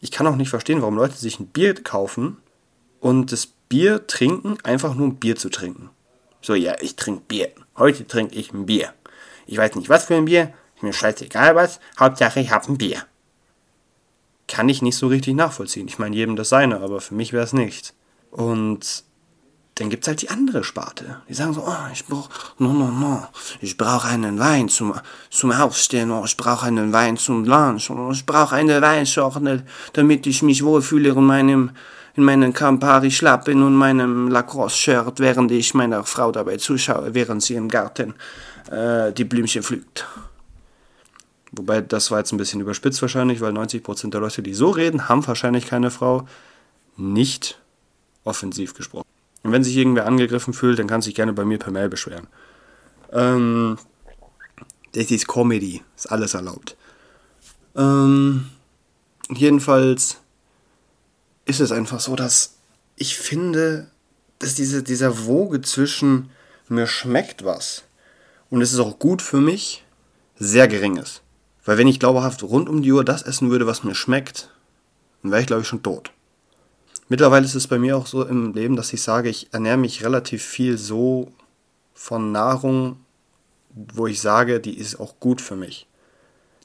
Ich 0.01 0.09
kann 0.09 0.25
auch 0.25 0.35
nicht 0.35 0.49
verstehen, 0.49 0.81
warum 0.81 0.95
Leute 0.95 1.17
sich 1.17 1.39
ein 1.39 1.47
Bier 1.47 1.75
kaufen 1.75 2.37
und 2.99 3.31
das 3.31 3.49
Bier 3.69 4.07
trinken, 4.07 4.57
einfach 4.63 4.95
nur 4.95 5.07
ein 5.07 5.15
Bier 5.15 5.35
zu 5.35 5.49
trinken. 5.49 5.89
So, 6.41 6.55
ja, 6.55 6.75
ich 6.81 6.95
trinke 6.95 7.23
Bier. 7.27 7.49
Heute 7.77 8.07
trinke 8.07 8.35
ich 8.35 8.53
ein 8.53 8.65
Bier. 8.65 8.93
Ich 9.45 9.57
weiß 9.57 9.75
nicht, 9.75 9.89
was 9.89 10.05
für 10.05 10.15
ein 10.15 10.25
Bier. 10.25 10.53
Ist 10.75 10.83
mir 10.83 10.93
scheißegal 10.93 11.55
was. 11.55 11.79
Hauptsache, 11.99 12.39
ich 12.39 12.51
habe 12.51 12.67
ein 12.67 12.77
Bier. 12.77 13.03
Kann 14.47 14.69
ich 14.69 14.81
nicht 14.81 14.95
so 14.95 15.07
richtig 15.07 15.35
nachvollziehen. 15.35 15.87
Ich 15.87 15.99
meine, 15.99 16.15
jedem 16.15 16.35
das 16.35 16.49
seine, 16.49 16.79
aber 16.79 17.01
für 17.01 17.15
mich 17.15 17.33
wäre 17.33 17.43
es 17.43 17.53
nichts. 17.53 17.93
Und 18.31 19.03
dann 19.79 19.89
gibt 19.89 20.03
es 20.03 20.07
halt 20.07 20.21
die 20.21 20.29
andere 20.29 20.63
Sparte. 20.63 21.21
Die 21.29 21.33
sagen 21.33 21.53
so, 21.53 21.63
oh, 21.65 21.91
ich 21.93 22.05
brauche, 22.05 22.29
no, 22.57 22.73
no, 22.73 22.89
no, 22.89 23.27
ich 23.61 23.77
brauche 23.77 24.07
einen 24.07 24.39
Wein 24.39 24.69
zum, 24.69 24.95
zum 25.29 25.51
Aufstehen, 25.51 26.11
oh, 26.11 26.23
ich 26.25 26.35
brauche 26.35 26.65
einen 26.65 26.93
Wein 26.93 27.17
zum 27.17 27.45
Lunch, 27.45 27.89
oh, 27.89 28.11
ich 28.11 28.25
brauche 28.25 28.55
eine 28.55 28.81
Weinschorle, 28.81 29.63
damit 29.93 30.25
ich 30.25 30.41
mich 30.41 30.63
wohlfühle 30.63 31.09
in 31.09 31.23
meinem, 31.23 31.71
in 32.17 32.23
meinem 32.23 32.51
Campari-Schlappen 32.51 33.61
und 33.61 33.75
meinem 33.75 34.27
Lacrosse-Shirt, 34.27 35.19
während 35.19 35.51
ich 35.51 35.75
meiner 35.75 36.03
Frau 36.03 36.31
dabei 36.31 36.57
zuschaue, 36.57 37.13
während 37.13 37.43
sie 37.43 37.53
im 37.53 37.69
Garten 37.69 38.15
äh, 38.71 39.13
die 39.13 39.23
Blümchen 39.23 39.61
pflückt. 39.61 40.05
Wobei, 41.51 41.81
das 41.81 42.09
war 42.09 42.17
jetzt 42.17 42.31
ein 42.31 42.37
bisschen 42.37 42.59
überspitzt 42.59 43.01
wahrscheinlich, 43.03 43.39
weil 43.39 43.53
90% 43.53 44.09
der 44.09 44.19
Leute, 44.19 44.41
die 44.41 44.55
so 44.55 44.71
reden, 44.71 45.07
haben 45.07 45.25
wahrscheinlich 45.27 45.67
keine 45.67 45.91
Frau. 45.91 46.27
Nicht 46.97 47.61
offensiv 48.23 48.73
gesprochen. 48.73 49.05
Und 49.43 49.51
wenn 49.51 49.63
sich 49.63 49.77
irgendwer 49.77 50.07
angegriffen 50.07 50.53
fühlt, 50.53 50.79
dann 50.79 50.87
kann 50.87 51.03
sich 51.03 51.13
gerne 51.13 51.33
bei 51.33 51.45
mir 51.45 51.59
per 51.59 51.71
Mail 51.71 51.87
beschweren. 51.87 52.27
Ähm, 53.13 53.77
das 54.93 55.11
ist 55.11 55.27
Comedy, 55.27 55.83
ist 55.95 56.11
alles 56.11 56.33
erlaubt. 56.33 56.75
Ähm, 57.75 58.47
jedenfalls 59.29 60.17
ist 61.47 61.59
es 61.59 61.71
einfach 61.71 61.99
so, 61.99 62.15
dass 62.15 62.57
ich 62.95 63.17
finde, 63.17 63.89
dass 64.39 64.55
diese, 64.55 64.83
dieser 64.83 65.25
Woge 65.25 65.61
zwischen 65.61 66.29
mir 66.67 66.87
schmeckt 66.87 67.45
was 67.45 67.83
und 68.49 68.61
es 68.61 68.73
ist 68.73 68.79
auch 68.79 68.99
gut 68.99 69.21
für 69.21 69.39
mich, 69.39 69.83
sehr 70.37 70.67
gering 70.67 70.97
ist. 70.97 71.21
Weil 71.65 71.77
wenn 71.77 71.87
ich 71.87 71.99
glaubhaft 71.99 72.43
rund 72.43 72.69
um 72.69 72.81
die 72.81 72.91
Uhr 72.91 73.03
das 73.03 73.23
essen 73.23 73.49
würde, 73.49 73.67
was 73.67 73.83
mir 73.83 73.95
schmeckt, 73.95 74.49
dann 75.21 75.31
wäre 75.31 75.41
ich, 75.41 75.47
glaube 75.47 75.63
ich, 75.63 75.67
schon 75.67 75.83
tot. 75.83 76.11
Mittlerweile 77.09 77.45
ist 77.45 77.55
es 77.55 77.67
bei 77.67 77.79
mir 77.79 77.97
auch 77.97 78.07
so 78.07 78.25
im 78.25 78.53
Leben, 78.53 78.75
dass 78.75 78.93
ich 78.93 79.01
sage, 79.01 79.29
ich 79.29 79.53
ernähre 79.53 79.77
mich 79.77 80.03
relativ 80.03 80.43
viel 80.43 80.77
so 80.77 81.31
von 81.93 82.31
Nahrung, 82.31 82.99
wo 83.73 84.07
ich 84.07 84.21
sage, 84.21 84.59
die 84.59 84.77
ist 84.77 84.99
auch 84.99 85.19
gut 85.19 85.41
für 85.41 85.55
mich. 85.55 85.87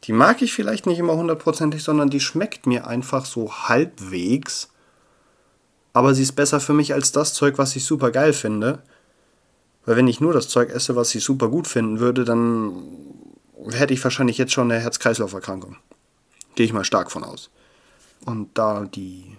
Die 0.04 0.12
mag 0.12 0.42
ich 0.42 0.52
vielleicht 0.52 0.86
nicht 0.86 0.98
immer 0.98 1.16
hundertprozentig, 1.16 1.82
sondern 1.82 2.10
die 2.10 2.20
schmeckt 2.20 2.66
mir 2.66 2.86
einfach 2.86 3.24
so 3.24 3.52
halbwegs. 3.68 4.71
Aber 5.92 6.14
sie 6.14 6.22
ist 6.22 6.32
besser 6.32 6.60
für 6.60 6.72
mich 6.72 6.94
als 6.94 7.12
das 7.12 7.34
Zeug, 7.34 7.58
was 7.58 7.76
ich 7.76 7.84
super 7.84 8.10
geil 8.10 8.32
finde. 8.32 8.82
Weil 9.84 9.96
wenn 9.96 10.08
ich 10.08 10.20
nur 10.20 10.32
das 10.32 10.48
Zeug 10.48 10.70
esse, 10.70 10.96
was 10.96 11.14
ich 11.14 11.24
super 11.24 11.48
gut 11.48 11.66
finden 11.66 12.00
würde, 12.00 12.24
dann 12.24 12.72
hätte 13.70 13.94
ich 13.94 14.02
wahrscheinlich 14.02 14.38
jetzt 14.38 14.52
schon 14.52 14.70
eine 14.70 14.80
Herz-Kreislauf-Erkrankung. 14.80 15.76
Gehe 16.54 16.66
ich 16.66 16.72
mal 16.72 16.84
stark 16.84 17.10
von 17.10 17.24
aus. 17.24 17.50
Und 18.24 18.50
da 18.54 18.84
die 18.84 19.36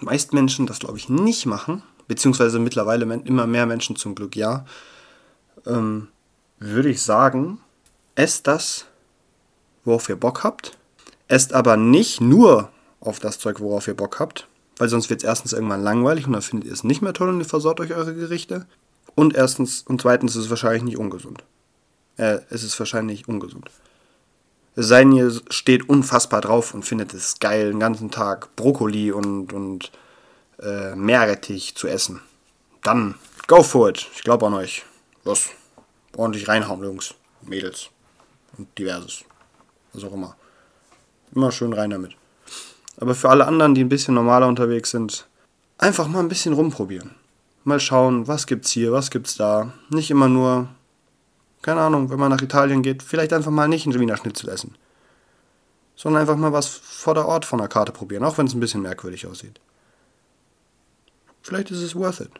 meisten 0.00 0.36
Menschen 0.36 0.66
das, 0.66 0.78
glaube 0.78 0.98
ich, 0.98 1.08
nicht 1.08 1.46
machen, 1.46 1.82
beziehungsweise 2.08 2.58
mittlerweile 2.58 3.04
immer 3.24 3.46
mehr 3.46 3.66
Menschen 3.66 3.96
zum 3.96 4.14
Glück 4.14 4.36
ja, 4.36 4.64
ähm, 5.66 6.08
würde 6.58 6.88
ich 6.88 7.02
sagen, 7.02 7.60
esst 8.14 8.46
das, 8.46 8.86
worauf 9.84 10.08
ihr 10.08 10.16
Bock 10.16 10.44
habt. 10.44 10.76
Esst 11.28 11.52
aber 11.52 11.76
nicht 11.76 12.20
nur 12.20 12.70
auf 13.00 13.18
das 13.18 13.38
Zeug, 13.38 13.60
worauf 13.60 13.86
ihr 13.86 13.96
Bock 13.96 14.18
habt, 14.18 14.48
weil 14.80 14.88
sonst 14.88 15.10
wird 15.10 15.20
es 15.20 15.28
erstens 15.28 15.52
irgendwann 15.52 15.82
langweilig 15.82 16.26
und 16.26 16.32
dann 16.32 16.40
findet 16.40 16.66
ihr 16.66 16.72
es 16.72 16.84
nicht 16.84 17.02
mehr 17.02 17.12
toll 17.12 17.28
und 17.28 17.38
ihr 17.38 17.44
versorgt 17.44 17.80
euch 17.80 17.92
eure 17.92 18.14
Gerichte. 18.14 18.66
Und 19.14 19.36
erstens 19.36 19.82
und 19.82 20.00
zweitens 20.00 20.34
ist 20.36 20.44
es 20.44 20.50
wahrscheinlich 20.50 20.82
nicht 20.82 20.96
ungesund. 20.96 21.44
Äh, 22.16 22.38
es 22.48 22.62
ist 22.62 22.78
wahrscheinlich 22.78 23.28
ungesund. 23.28 23.70
Es 24.76 24.88
sei 24.88 25.00
denn, 25.00 25.12
ihr 25.12 25.38
steht 25.50 25.86
unfassbar 25.86 26.40
drauf 26.40 26.72
und 26.72 26.84
findet 26.84 27.12
es 27.12 27.40
geil, 27.40 27.68
den 27.68 27.78
ganzen 27.78 28.10
Tag 28.10 28.56
Brokkoli 28.56 29.12
und, 29.12 29.52
und 29.52 29.92
äh, 30.62 30.94
Meerrettich 30.94 31.74
zu 31.74 31.86
essen. 31.86 32.22
Dann 32.82 33.16
go 33.48 33.62
for 33.62 33.90
it. 33.90 34.08
Ich 34.14 34.22
glaube 34.22 34.46
an 34.46 34.54
euch. 34.54 34.86
Los. 35.26 35.50
Ordentlich 36.16 36.48
reinhauen, 36.48 36.82
Jungs. 36.82 37.14
Mädels. 37.42 37.90
Und 38.56 38.66
diverses. 38.78 39.24
Was 39.92 40.04
auch 40.04 40.14
immer. 40.14 40.36
Immer 41.34 41.52
schön 41.52 41.74
rein 41.74 41.90
damit. 41.90 42.16
Aber 43.00 43.14
für 43.14 43.30
alle 43.30 43.46
anderen, 43.46 43.74
die 43.74 43.82
ein 43.82 43.88
bisschen 43.88 44.14
normaler 44.14 44.46
unterwegs 44.46 44.90
sind, 44.90 45.26
einfach 45.78 46.06
mal 46.06 46.20
ein 46.20 46.28
bisschen 46.28 46.52
rumprobieren. 46.52 47.16
Mal 47.64 47.80
schauen, 47.80 48.28
was 48.28 48.46
gibt's 48.46 48.70
hier, 48.70 48.92
was 48.92 49.10
gibt's 49.10 49.36
da. 49.36 49.72
Nicht 49.90 50.10
immer 50.10 50.28
nur 50.28 50.68
keine 51.62 51.82
Ahnung, 51.82 52.10
wenn 52.10 52.18
man 52.18 52.30
nach 52.30 52.40
Italien 52.40 52.82
geht, 52.82 53.02
vielleicht 53.02 53.32
einfach 53.32 53.50
mal 53.50 53.68
nicht 53.68 53.86
ein 53.86 53.98
Wiener 53.98 54.16
Schnitzel 54.16 54.48
essen. 54.48 54.76
Sondern 55.94 56.22
einfach 56.22 56.36
mal 56.36 56.52
was 56.52 56.68
vor 56.68 57.14
der 57.14 57.26
Ort 57.26 57.44
von 57.44 57.58
der 57.58 57.68
Karte 57.68 57.92
probieren, 57.92 58.24
auch 58.24 58.38
wenn 58.38 58.46
es 58.46 58.54
ein 58.54 58.60
bisschen 58.60 58.80
merkwürdig 58.80 59.26
aussieht. 59.26 59.60
Vielleicht 61.42 61.70
ist 61.70 61.82
es 61.82 61.94
worth 61.94 62.20
it. 62.20 62.32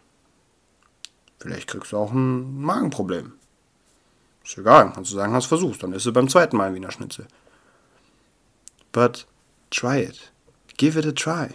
Vielleicht 1.39 1.69
kriegst 1.69 1.93
du 1.93 1.99
auch 1.99 2.13
ein 2.13 2.61
Magenproblem. 2.61 3.33
Ist 4.45 4.57
egal, 4.57 4.93
kannst 4.95 5.11
du 5.11 5.17
sagen, 5.17 5.35
hast 5.35 5.47
versucht, 5.47 5.83
dann 5.83 5.93
isst 5.93 6.07
du 6.07 6.13
beim 6.13 6.29
zweiten 6.29 6.57
Mal 6.57 6.75
Wiener 6.75 6.91
Schnitzel. 6.91 7.27
But 8.93 9.27
try 9.71 10.03
it. 10.03 10.33
Give 10.81 10.97
it 10.97 11.05
a 11.05 11.13
try. 11.13 11.51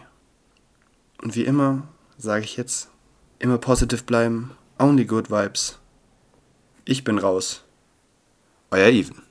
Und 1.24 1.36
wie 1.36 1.46
immer 1.46 1.88
sage 2.16 2.44
ich 2.44 2.58
jetzt, 2.58 2.92
immer 3.40 3.58
positive 3.58 4.04
bleiben, 4.04 4.52
only 4.78 5.04
good 5.04 5.32
vibes. 5.32 5.80
Ich 6.86 7.04
bin 7.04 7.18
raus. 7.18 7.64
Euer 8.70 8.90
Even. 8.90 9.24